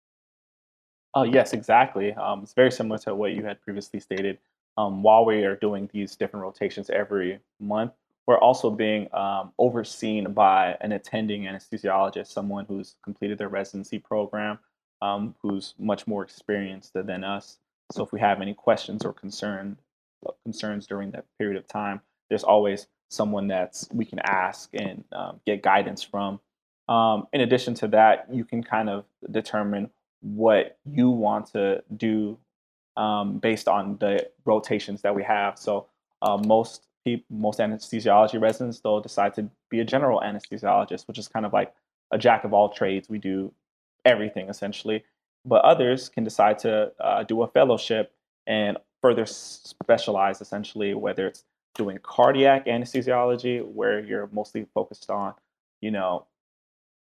[1.14, 2.14] Oh, yes, exactly.
[2.14, 4.38] Um, it's very similar to what you had previously stated.
[4.78, 7.92] Um, while we are doing these different rotations every month,
[8.28, 14.60] we're also being um, overseen by an attending anesthesiologist, someone who's completed their residency program,
[15.02, 17.58] um, who's much more experienced than us.
[17.92, 19.78] So if we have any questions or concern,
[20.44, 22.00] concerns during that period of time,
[22.32, 26.40] there's always someone that's we can ask and um, get guidance from.
[26.88, 29.90] Um, in addition to that, you can kind of determine
[30.22, 32.38] what you want to do
[32.96, 35.60] um, based on the rotations that we have.
[35.60, 35.88] So
[36.22, 41.28] uh, most people, most anesthesiology residents, they'll decide to be a general anesthesiologist, which is
[41.28, 41.74] kind of like
[42.12, 43.10] a jack of all trades.
[43.10, 43.52] We do
[44.06, 45.04] everything essentially.
[45.44, 48.14] But others can decide to uh, do a fellowship
[48.48, 51.44] and further specialize essentially, whether it's
[51.76, 55.34] doing cardiac anesthesiology where you're mostly focused on,
[55.82, 56.26] you know,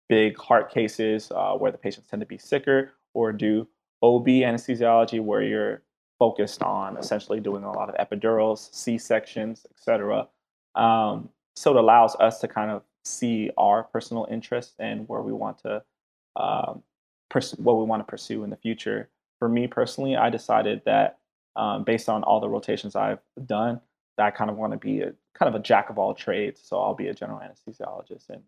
[0.08, 3.66] big heart cases uh, where the patients tend to be sicker, or do
[4.02, 5.82] OB anesthesiology where you're
[6.18, 10.28] focused on essentially doing a lot of epidurals, C sections, etc.
[10.74, 15.32] Um, so it allows us to kind of see our personal interests and where we
[15.32, 15.82] want to,
[16.36, 16.82] um,
[17.30, 19.08] pers- what we want to pursue in the future.
[19.38, 21.18] For me personally, I decided that
[21.56, 23.80] um, based on all the rotations I've done,
[24.20, 26.60] I kind of want to be a kind of a jack of all trades.
[26.64, 28.28] So I'll be a general anesthesiologist.
[28.28, 28.42] And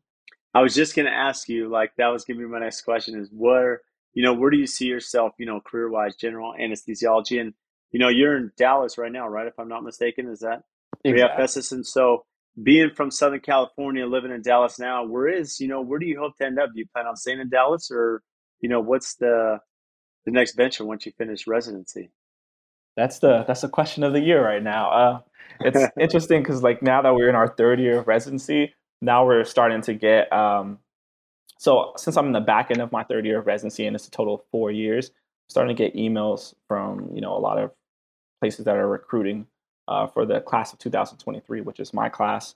[0.55, 2.83] I was just going to ask you, like that was going to be my next
[2.83, 3.83] question: is where
[4.15, 7.55] you know where do you see yourself, you know, career wise, general anesthesiology, and
[7.91, 9.47] you know you're in Dallas right now, right?
[9.47, 10.63] If I'm not mistaken, is that
[11.05, 11.21] exactly.
[11.21, 12.25] yeah, and so
[12.61, 16.19] being from Southern California, living in Dallas now, where is you know where do you
[16.19, 16.71] hope to end up?
[16.75, 18.23] Do you plan on staying in Dallas, or
[18.61, 19.59] you know what's the
[20.25, 22.11] the next venture once you finish residency?
[22.97, 24.91] That's the that's the question of the year right now.
[24.91, 25.21] Uh,
[25.61, 29.45] it's interesting because like now that we're in our third year of residency, now we're
[29.45, 30.33] starting to get.
[30.33, 30.79] Um,
[31.59, 34.09] so since I'm in the back end of my third year of residency and it's
[34.09, 37.59] a total of four years, I'm starting to get emails from you know a lot
[37.59, 37.71] of
[38.41, 39.47] places that are recruiting
[39.89, 42.55] uh, for the class of 2023, which is my class.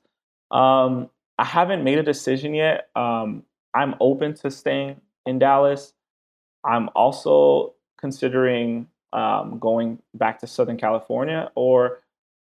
[0.50, 2.88] Um, I haven't made a decision yet.
[2.96, 3.44] Um,
[3.74, 5.92] I'm open to staying in Dallas.
[6.64, 12.00] I'm also considering um, going back to Southern California or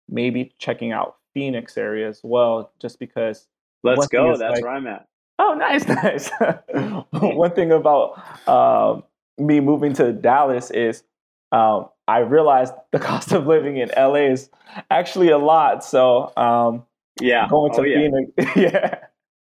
[0.10, 3.47] maybe checking out Phoenix area as well, just because.
[3.84, 4.36] Let's go.
[4.36, 5.08] That's like, where I'm at.
[5.38, 6.30] Oh, nice, nice.
[7.12, 9.03] one thing about um,
[9.38, 11.03] me moving to Dallas is
[11.51, 14.49] um, I realized the cost of living in LA is
[14.89, 15.84] actually a lot.
[15.84, 16.86] So um,
[17.20, 18.99] yeah, going to oh, Phoenix, yeah.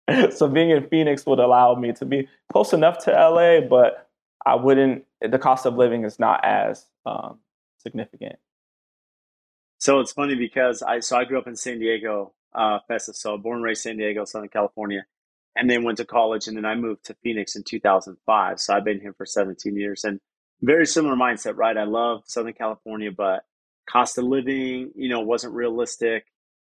[0.08, 0.30] yeah.
[0.30, 4.08] So being in Phoenix would allow me to be close enough to LA, but
[4.44, 5.04] I wouldn't.
[5.20, 7.38] The cost of living is not as um,
[7.78, 8.36] significant.
[9.84, 13.20] So it's funny because I so I grew up in San Diego, uh, Festus.
[13.20, 15.06] So born and raised San Diego, Southern California,
[15.56, 18.60] and then went to college, and then I moved to Phoenix in 2005.
[18.60, 20.20] So I've been here for 17 years, and
[20.62, 21.76] very similar mindset, right?
[21.78, 23.42] I love Southern California, but
[23.90, 26.26] cost of living, you know, wasn't realistic.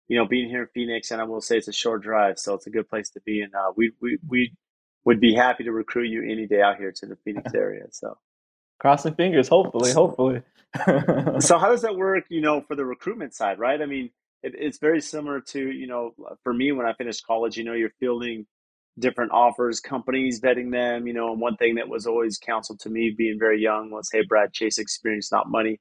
[0.09, 2.55] you know, being here in Phoenix, and I will say it's a short drive, so
[2.55, 3.41] it's a good place to be.
[3.41, 4.53] And uh, we we we
[5.05, 7.85] would be happy to recruit you any day out here to the Phoenix area.
[7.91, 8.19] So
[8.79, 10.41] crossing fingers, hopefully, hopefully.
[11.39, 12.25] so how does that work?
[12.29, 13.81] You know, for the recruitment side, right?
[13.81, 14.11] I mean,
[14.43, 16.13] it, it's very similar to you know,
[16.43, 18.45] for me when I finished college, you know, you're fielding
[18.99, 21.07] different offers, companies vetting them.
[21.07, 24.09] You know, and one thing that was always counseled to me, being very young, was,
[24.11, 25.79] "Hey, Brad, chase experience, not money."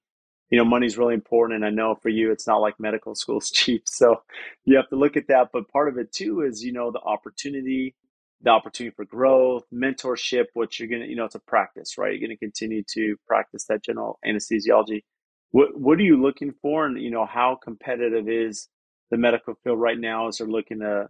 [0.51, 1.57] you know, money's really important.
[1.57, 3.82] And I know for you, it's not like medical school's cheap.
[3.86, 4.22] So
[4.64, 5.49] you have to look at that.
[5.53, 7.94] But part of it too is, you know, the opportunity,
[8.43, 12.12] the opportunity for growth, mentorship, what you're going to, you know, it's a practice, right?
[12.12, 15.03] You're going to continue to practice that general anesthesiology.
[15.51, 16.86] What, what are you looking for?
[16.86, 18.68] And, you know, how competitive is
[19.11, 21.09] the medical field right now as they're looking to,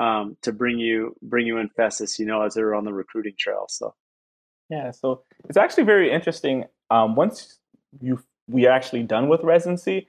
[0.00, 3.34] um, to bring you, bring you in Festus, you know, as they're on the recruiting
[3.38, 3.66] trail.
[3.68, 3.94] So.
[4.70, 4.90] Yeah.
[4.92, 6.64] So it's actually very interesting.
[6.90, 7.58] Um, once
[8.00, 10.08] you we are actually done with residency,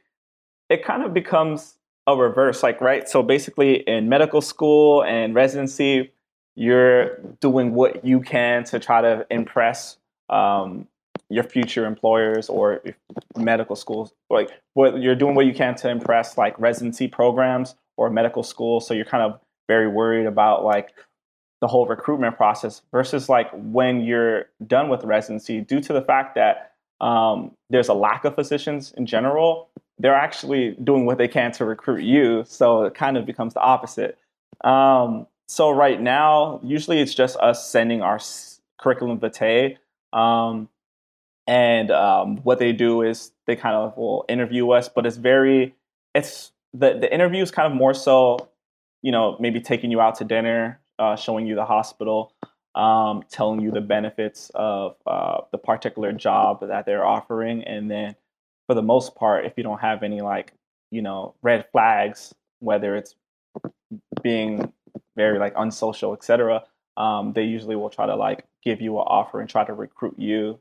[0.70, 1.76] it kind of becomes
[2.08, 2.64] a reverse.
[2.64, 3.08] Like, right?
[3.10, 6.14] So basically, in medical school and residency,
[6.56, 9.97] you're doing what you can to try to impress
[10.30, 10.88] um,
[11.30, 12.82] your future employers or
[13.36, 14.14] medical schools.
[14.30, 18.88] Like, what you're doing what you can to impress like residency programs or medical schools
[18.88, 20.93] So you're kind of very worried about like
[21.62, 26.36] the whole recruitment process versus like when you're done with residency due to the fact
[26.36, 31.51] that um, there's a lack of physicians in general, they're actually doing what they can
[31.54, 32.43] to recruit you.
[32.45, 34.18] So it kind of becomes the opposite.
[34.64, 38.20] Um, so right now, usually it's just us sending our
[38.80, 39.78] curriculum vitae.
[40.12, 40.70] Um,
[41.47, 45.76] and um, what they do is they kind of will interview us, but it's very,
[46.16, 48.49] it's the, the interview is kind of more so,
[49.01, 52.34] you know, maybe taking you out to dinner, uh, showing you the hospital
[52.76, 57.64] um, telling you the benefits of uh, the particular job that they're offering.
[57.64, 58.16] And then
[58.68, 60.54] for the most part, if you don't have any like,
[60.91, 63.16] you know, red flags, whether it's
[64.22, 64.74] being
[65.16, 66.64] very like unsocial, etc.,
[66.95, 70.16] um, they usually will try to like give you an offer and try to recruit
[70.18, 70.59] you.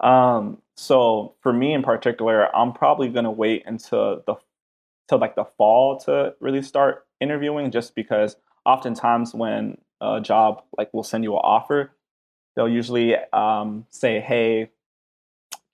[0.00, 4.34] Um, so for me in particular, I'm probably gonna wait until the
[5.08, 10.90] till like the fall to really start interviewing, just because oftentimes when a job, like
[10.92, 11.92] we'll send you an offer,
[12.56, 14.70] they'll usually um, say, "Hey,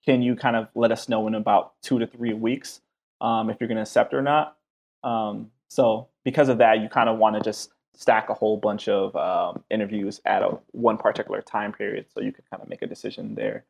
[0.04, 2.80] can you kind of let us know in about two to three weeks
[3.20, 4.56] um, if you're to accept or not?"
[5.02, 8.88] Um, so because of that, you kind of want to just stack a whole bunch
[8.88, 12.82] of um, interviews at a, one particular time period, so you can kind of make
[12.82, 13.64] a decision there.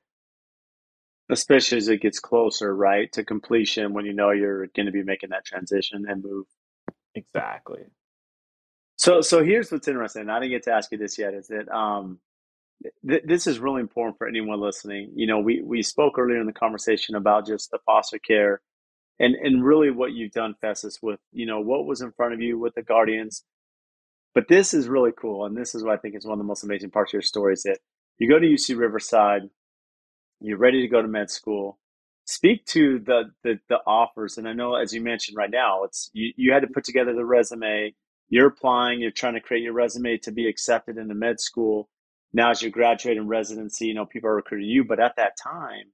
[1.30, 5.02] Especially as it gets closer, right, to completion, when you know you're going to be
[5.02, 6.46] making that transition and move.
[7.14, 7.82] Exactly.
[8.96, 10.28] So, so here's what's interesting.
[10.28, 11.34] I didn't get to ask you this yet.
[11.34, 12.18] Is that um,
[13.08, 15.12] th- this is really important for anyone listening.
[15.14, 18.60] You know, we we spoke earlier in the conversation about just the foster care,
[19.18, 22.40] and and really what you've done, Festus, with you know what was in front of
[22.40, 23.44] you with the guardians.
[24.38, 26.44] But this is really cool, and this is what I think is one of the
[26.44, 27.54] most amazing parts of your story.
[27.54, 27.80] Is that
[28.18, 29.50] you go to UC Riverside,
[30.38, 31.80] you're ready to go to med school.
[32.24, 36.08] Speak to the the, the offers, and I know as you mentioned right now, it's
[36.12, 37.96] you, you had to put together the resume
[38.28, 41.88] you're applying, you're trying to create your resume to be accepted into med school.
[42.32, 44.84] Now, as you graduate in residency, you know, people are recruiting you.
[44.84, 45.86] But at that time,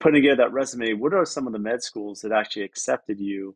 [0.00, 3.54] putting together that resume, what are some of the med schools that actually accepted you?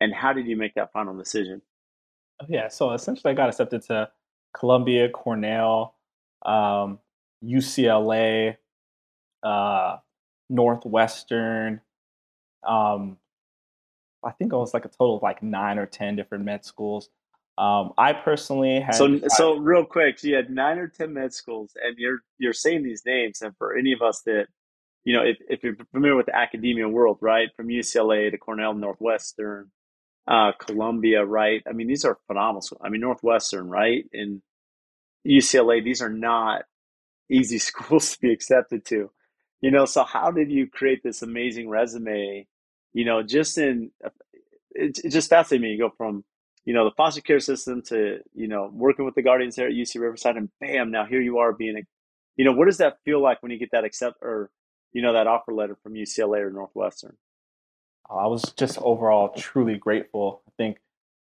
[0.00, 1.62] And how did you make that final decision?
[2.40, 4.10] Oh, yeah, so essentially, I got accepted to
[4.54, 5.94] Columbia, Cornell,
[6.44, 6.98] um,
[7.44, 8.56] UCLA,
[9.42, 9.98] uh,
[10.48, 11.80] Northwestern,
[12.66, 13.16] um,
[14.24, 17.08] I think it was like a total of like nine or ten different med schools.
[17.58, 20.18] Um, I personally had so so real quick.
[20.18, 23.56] So You had nine or ten med schools, and you're you're saying these names, and
[23.56, 24.46] for any of us that
[25.04, 28.74] you know, if, if you're familiar with the academia world, right, from UCLA to Cornell,
[28.74, 29.70] Northwestern,
[30.28, 31.62] uh, Columbia, right?
[31.68, 32.62] I mean, these are phenomenal.
[32.62, 32.82] Schools.
[32.84, 34.42] I mean, Northwestern, right, and
[35.26, 35.84] UCLA.
[35.84, 36.62] These are not
[37.30, 39.10] easy schools to be accepted to.
[39.60, 42.46] You know, so how did you create this amazing resume
[42.92, 43.90] you know, just in
[44.72, 45.70] it, it just fascinates me.
[45.70, 46.24] You go from
[46.64, 49.74] you know the foster care system to you know working with the guardians there at
[49.74, 51.82] UC Riverside, and bam, now here you are being a,
[52.36, 54.50] you know, what does that feel like when you get that accept or
[54.92, 57.16] you know that offer letter from UCLA or Northwestern?
[58.10, 60.42] I was just overall truly grateful.
[60.48, 60.78] I think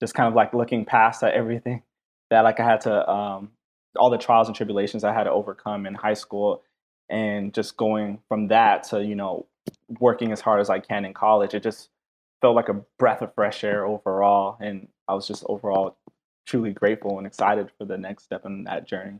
[0.00, 1.82] just kind of like looking past at everything
[2.30, 3.50] that like I had to um,
[3.96, 6.62] all the trials and tribulations I had to overcome in high school,
[7.08, 9.46] and just going from that to you know
[10.00, 11.54] working as hard as I can in college.
[11.54, 11.90] It just
[12.40, 14.56] felt like a breath of fresh air overall.
[14.60, 15.96] And I was just overall
[16.46, 19.18] truly grateful and excited for the next step in that journey.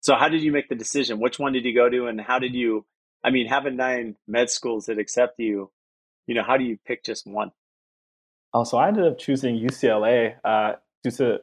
[0.00, 1.20] So, how did you make the decision?
[1.20, 2.84] Which one did you go to, and how did you?
[3.22, 5.70] I mean, having nine med schools that accept you,
[6.26, 7.52] you know, how do you pick just one?
[8.54, 11.40] Oh, so I ended up choosing UCLA uh, due to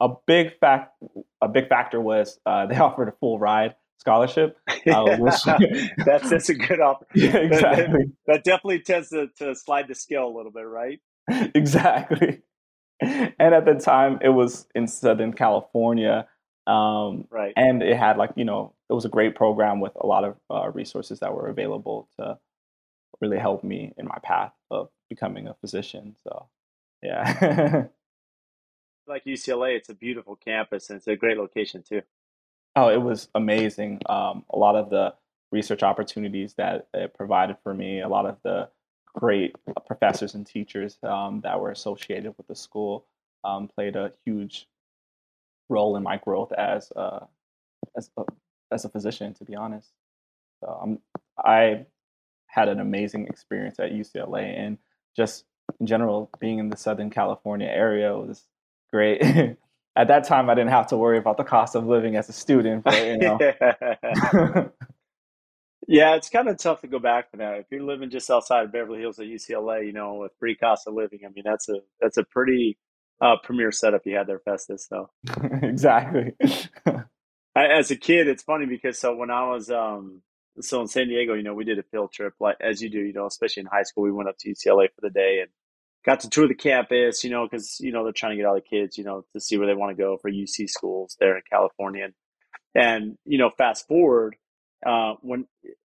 [0.00, 0.94] a big fact.
[1.40, 4.58] A big factor was uh, they offered a full ride scholarship.
[4.86, 5.34] Uh, which,
[6.04, 7.06] that's that's a good offer.
[7.14, 7.86] Yeah, exactly.
[7.86, 11.00] That, that, definitely tends to, to slide the scale a little bit, right?
[11.54, 12.42] exactly.
[13.00, 16.28] And at the time, it was in Southern California,
[16.68, 17.52] um, right?
[17.56, 20.36] And it had like you know it was a great program with a lot of
[20.50, 22.38] uh, resources that were available to
[23.22, 26.16] really helped me in my path of becoming a physician.
[26.24, 26.48] So,
[27.02, 27.84] yeah.
[29.06, 32.02] like UCLA, it's a beautiful campus and it's a great location too.
[32.74, 34.00] Oh, it was amazing.
[34.08, 35.14] Um, a lot of the
[35.52, 38.68] research opportunities that it provided for me, a lot of the
[39.14, 39.54] great
[39.86, 43.06] professors and teachers um, that were associated with the school
[43.44, 44.66] um, played a huge
[45.68, 47.26] role in my growth as a,
[47.96, 48.22] as a,
[48.70, 49.34] as a physician.
[49.34, 49.90] To be honest,
[50.60, 50.98] so um,
[51.38, 51.86] I
[52.52, 54.76] had an amazing experience at UCLA, and
[55.16, 55.44] just
[55.80, 58.44] in general, being in the Southern California area was
[58.92, 59.22] great.
[59.96, 62.32] at that time, I didn't have to worry about the cost of living as a
[62.32, 63.38] student, but you know.
[65.88, 67.60] yeah, it's kind of tough to go back to that.
[67.60, 70.86] If you're living just outside of Beverly Hills at UCLA, you know, with free cost
[70.86, 72.76] of living, I mean, that's a that's a pretty
[73.22, 74.86] uh, premier setup you had there, Festus.
[74.86, 75.08] So
[75.62, 76.34] exactly.
[77.56, 80.22] As a kid, it's funny because so when I was um,
[80.60, 83.00] so in San Diego, you know, we did a field trip like as you do,
[83.00, 85.50] you know, especially in high school, we went up to UCLA for the day and
[86.04, 88.54] got to tour the campus, you know, because you know they're trying to get all
[88.54, 91.36] the kids, you know, to see where they want to go for UC schools there
[91.36, 92.08] in California,
[92.74, 94.36] and, you know, fast forward
[94.84, 95.46] uh, when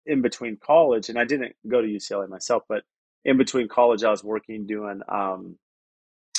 [0.07, 2.83] in between college, and I didn't go to UCLA myself, but
[3.25, 5.57] in between college, I was working doing um,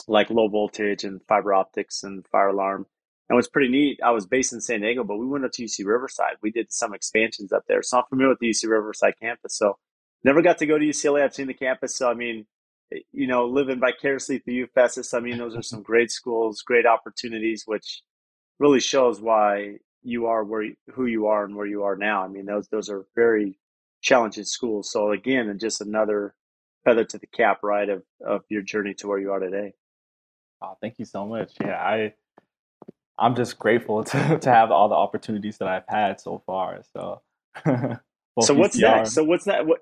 [0.08, 2.88] like low voltage and fiber optics and fire alarm.
[3.32, 3.98] And was pretty neat.
[4.04, 6.34] I was based in San Diego, but we went up to UC Riverside.
[6.42, 7.82] We did some expansions up there.
[7.82, 9.56] So I'm familiar with the UC Riverside campus.
[9.56, 9.78] So
[10.26, 11.24] never got to go to UCLA.
[11.24, 11.96] I've seen the campus.
[11.96, 12.46] So I mean,
[13.14, 15.14] you know, living vicariously through you, Festus.
[15.14, 18.02] I mean, those are some great schools, great opportunities, which
[18.60, 22.26] really shows why you are where who you are and where you are now.
[22.26, 23.58] I mean, those those are very
[24.02, 24.92] challenging schools.
[24.92, 26.36] So again, and just another
[26.84, 29.72] feather to the cap, right, of of your journey to where you are today.
[30.62, 31.54] Oh, thank you so much.
[31.62, 32.14] Yeah, I
[33.22, 36.82] I'm just grateful to to have all the opportunities that I've had so far.
[36.94, 37.22] So.
[38.42, 39.14] so what's next?
[39.14, 39.66] So what's that?
[39.66, 39.80] What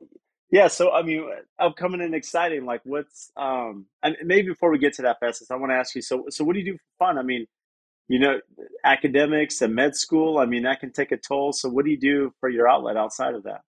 [0.51, 1.29] yeah, so I mean,
[1.59, 2.65] upcoming and exciting.
[2.65, 5.93] Like, what's um, and maybe before we get to that, Festus, I want to ask
[5.93, 6.01] you.
[6.01, 7.17] So, so what do you do for fun?
[7.19, 7.45] I mean,
[8.07, 8.39] you know,
[8.83, 10.39] academics and med school.
[10.39, 11.53] I mean, that can take a toll.
[11.53, 13.61] So, what do you do for your outlet outside of that?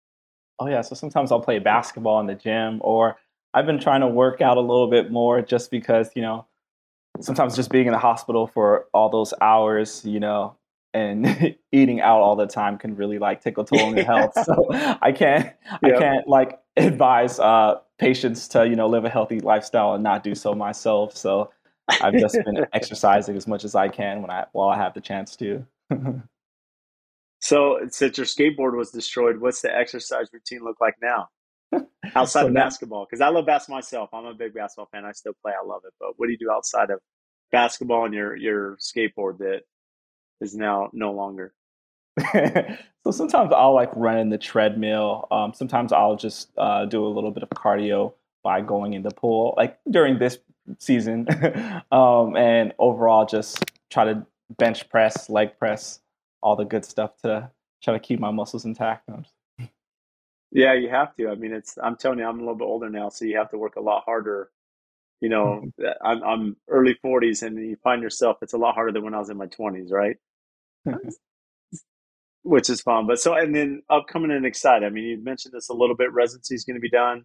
[0.59, 3.17] Oh yeah, so sometimes I'll play basketball in the gym, or
[3.53, 6.47] I've been trying to work out a little bit more, just because you know,
[7.21, 10.57] sometimes just being in the hospital for all those hours, you know,
[10.95, 14.33] and eating out all the time can really like take a toll on your health.
[14.45, 15.53] So I can't.
[15.83, 20.23] I can't like advise uh, patients to you know live a healthy lifestyle and not
[20.23, 21.17] do so myself.
[21.17, 21.51] So
[21.89, 25.01] I've just been exercising as much as I can when I while I have the
[25.01, 25.67] chance to.
[27.41, 31.29] so since your skateboard was destroyed, what's the exercise routine look like now?
[32.15, 34.11] Outside so of now, basketball, because I love basketball myself.
[34.13, 35.05] I'm a big basketball fan.
[35.05, 35.53] I still play.
[35.53, 35.93] I love it.
[36.01, 37.01] But what do you do outside of
[37.53, 39.63] basketball and your your skateboard that
[40.41, 41.55] is now no longer?
[43.05, 45.29] so sometimes I'll like run in the treadmill.
[45.31, 49.11] Um, sometimes I'll just uh, do a little bit of cardio by going in the
[49.11, 50.39] pool, like during this
[50.79, 51.27] season,
[51.93, 56.01] um, and overall just try to bench press, leg press,
[56.43, 57.51] all the good stuff to
[57.83, 59.09] try to keep my muscles intact.
[60.53, 61.29] Yeah, you have to.
[61.29, 61.79] I mean, it's.
[61.83, 63.81] I'm telling you, I'm a little bit older now, so you have to work a
[63.81, 64.51] lot harder.
[65.21, 65.85] You know, mm-hmm.
[66.05, 69.19] I'm, I'm early 40s, and you find yourself it's a lot harder than when I
[69.19, 70.17] was in my 20s, right?
[72.43, 73.07] which is fun.
[73.07, 74.87] But so, and then upcoming and excited.
[74.87, 76.13] I mean, you mentioned this a little bit.
[76.13, 77.25] Residency is going to be done.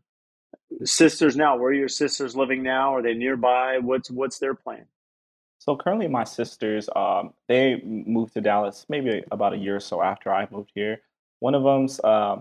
[0.84, 2.95] Sisters now, where are your sisters living now?
[2.95, 3.80] Are they nearby?
[3.80, 4.86] What's what's their plan?
[5.59, 10.01] So currently, my sisters, um, they moved to Dallas maybe about a year or so
[10.01, 11.01] after I moved here.
[11.39, 12.38] One of them's uh,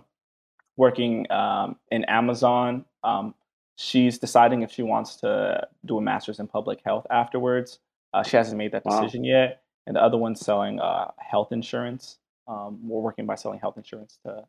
[0.77, 2.85] working um, in Amazon.
[3.03, 3.35] Um,
[3.77, 7.79] she's deciding if she wants to do a master's in public health afterwards.
[8.13, 9.29] Uh, she hasn't made that decision wow.
[9.29, 9.63] yet.
[9.87, 14.19] And the other one's selling uh, health insurance um, we're working by selling health insurance
[14.25, 14.45] to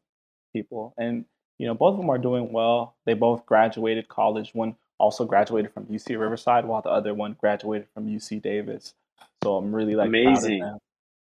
[0.53, 0.93] people.
[0.97, 1.25] And,
[1.57, 2.95] you know, both of them are doing well.
[3.05, 4.51] They both graduated college.
[4.53, 8.93] One also graduated from UC Riverside, while the other one graduated from UC Davis.
[9.43, 10.77] So I'm really like amazing.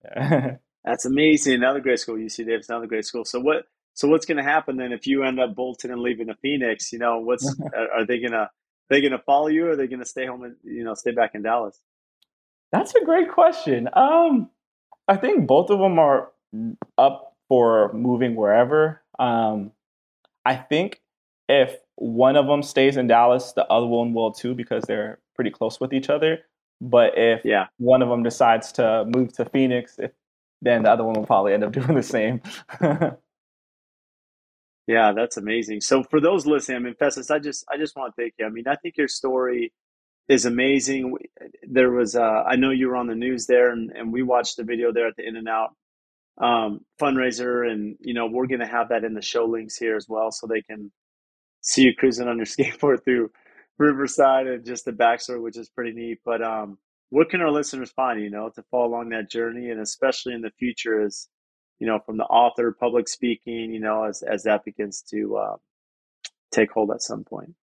[0.05, 0.57] Yeah.
[0.85, 1.55] That's amazing.
[1.55, 3.25] Another great school, UC Davis, another great school.
[3.25, 3.67] So what?
[3.97, 6.93] So what's going to happen then if you end up bolting and leaving the Phoenix?
[6.93, 7.57] You know, what's
[7.95, 8.51] are they gonna
[8.91, 11.33] they gonna follow you, or are they gonna stay home and you know stay back
[11.35, 11.81] in Dallas?
[12.73, 13.89] That's a great question.
[13.95, 14.51] Um,
[15.09, 16.31] I think both of them are
[16.99, 19.03] up for moving wherever.
[19.19, 19.73] Um,
[20.45, 21.01] I think
[21.49, 25.51] if one of them stays in Dallas, the other one will too because they're pretty
[25.51, 26.41] close with each other.
[26.83, 27.69] But if yeah.
[27.79, 30.11] one of them decides to move to Phoenix, if,
[30.61, 32.43] then the other one will probably end up doing the same.
[34.87, 35.81] yeah, that's amazing.
[35.81, 38.47] So for those listening, I mean, Festus, I just I just want to thank you.
[38.47, 39.73] I mean, I think your story
[40.29, 41.17] is amazing.
[41.63, 44.57] There was, uh, I know you were on the news there, and, and we watched
[44.57, 45.71] the video there at the In-N-Out
[46.41, 49.97] um, fundraiser, and you know we're going to have that in the show links here
[49.97, 50.93] as well, so they can
[51.63, 53.31] see you cruising on your skateboard through
[53.79, 56.19] Riverside and just the backstory, which is pretty neat.
[56.25, 56.79] But um,
[57.11, 60.43] what can our listeners find, you know, to follow along that journey, and especially in
[60.43, 61.29] the future, as
[61.79, 65.57] you know, from the author, public speaking, you know, as as that begins to uh,
[66.51, 67.55] take hold at some point.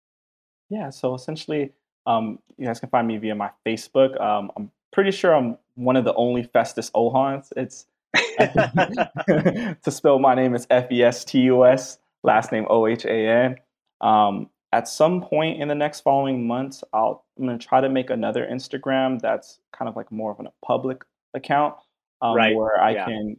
[0.69, 0.89] Yeah.
[0.89, 1.73] So essentially
[2.05, 4.19] um, you guys can find me via my Facebook.
[4.19, 7.51] Um, I'm pretty sure I'm one of the only Festus Ohans.
[7.55, 7.85] It's
[9.83, 13.05] to spell my name is F E S T U S, last name O H
[13.05, 13.55] A N.
[14.01, 18.09] Um, at some point in the next following months, I'll I'm gonna try to make
[18.09, 21.03] another Instagram that's kind of like more of a public
[21.33, 21.75] account,
[22.21, 22.55] um, right.
[22.55, 23.05] where I yeah.
[23.05, 23.37] can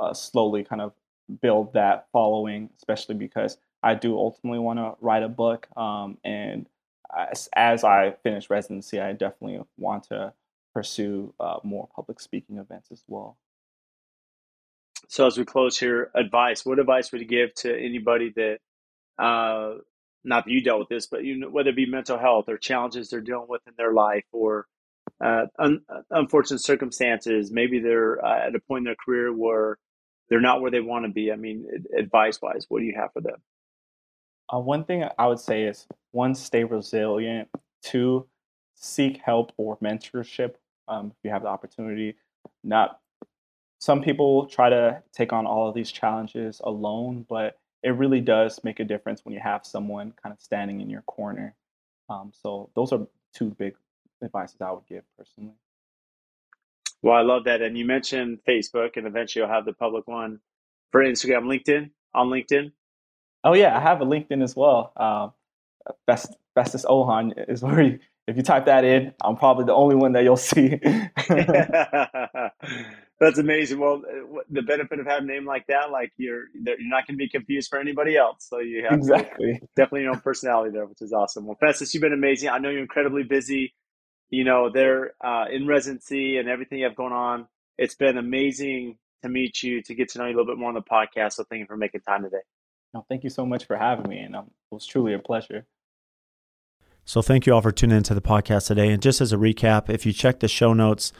[0.00, 0.92] uh, slowly kind of
[1.40, 6.66] build that following, especially because I do ultimately want to write a book, um, and
[7.16, 10.32] as, as I finish residency, I definitely want to
[10.74, 13.38] pursue uh, more public speaking events as well.
[15.08, 16.66] So, as we close here, advice.
[16.66, 18.58] What advice would you give to anybody that,
[19.22, 19.76] uh,
[20.24, 22.58] not that you dealt with this, but you know, whether it be mental health or
[22.58, 24.66] challenges they're dealing with in their life, or
[25.24, 27.52] uh, un- unfortunate circumstances?
[27.52, 29.78] Maybe they're uh, at a point in their career where
[30.28, 31.32] they're not where they want to be.
[31.32, 31.66] I mean,
[31.96, 33.40] advice wise, what do you have for them?
[34.52, 37.48] Uh, one thing I would say is one, stay resilient.
[37.82, 38.26] Two,
[38.74, 40.54] seek help or mentorship
[40.88, 42.16] um, if you have the opportunity.
[42.62, 43.00] Not
[43.78, 48.60] some people try to take on all of these challenges alone, but it really does
[48.64, 51.54] make a difference when you have someone kind of standing in your corner.
[52.08, 53.74] Um, so those are two big
[54.22, 55.54] advices I would give personally.
[57.02, 57.62] Well, I love that.
[57.62, 60.40] And you mentioned Facebook, and eventually you'll have the public one
[60.90, 62.72] for Instagram, LinkedIn, on LinkedIn.
[63.44, 64.92] Oh yeah, I have a LinkedIn as well.
[64.96, 65.32] Um,
[66.06, 69.94] best Festus Ohan is where you, if you type that in, I'm probably the only
[69.94, 70.80] one that you'll see.
[73.18, 73.78] That's amazing.
[73.78, 77.14] Well, uh, the benefit of having a name like that, like you're you're not going
[77.14, 78.46] to be confused for anybody else.
[78.48, 81.46] So you have exactly definitely your own personality there, which is awesome.
[81.46, 82.50] Well, Festus, you've been amazing.
[82.50, 83.74] I know you're incredibly busy.
[84.30, 87.46] You know, they're uh, in residency and everything you have going on.
[87.78, 90.68] It's been amazing to meet you, to get to know you a little bit more
[90.68, 91.34] on the podcast.
[91.34, 92.42] So thank you for making time today.
[92.94, 95.66] No, thank you so much for having me, and um, it was truly a pleasure.
[97.04, 98.90] So thank you all for tuning into the podcast today.
[98.90, 101.12] And just as a recap, if you check the show notes,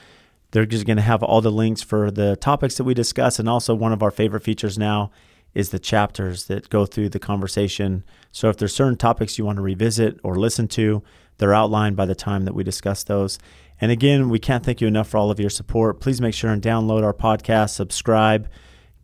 [0.50, 3.48] they're just going to have all the links for the topics that we discuss, and
[3.48, 5.10] also one of our favorite features now
[5.54, 8.04] is the chapters that go through the conversation.
[8.30, 11.02] So if there's certain topics you want to revisit or listen to,
[11.38, 13.38] they're outlined by the time that we discuss those.
[13.80, 16.00] And again, we can't thank you enough for all of your support.
[16.00, 18.48] Please make sure and download our podcast, subscribe,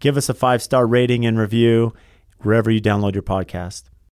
[0.01, 1.93] give us a five star rating and review
[2.39, 3.92] wherever you download your podcast.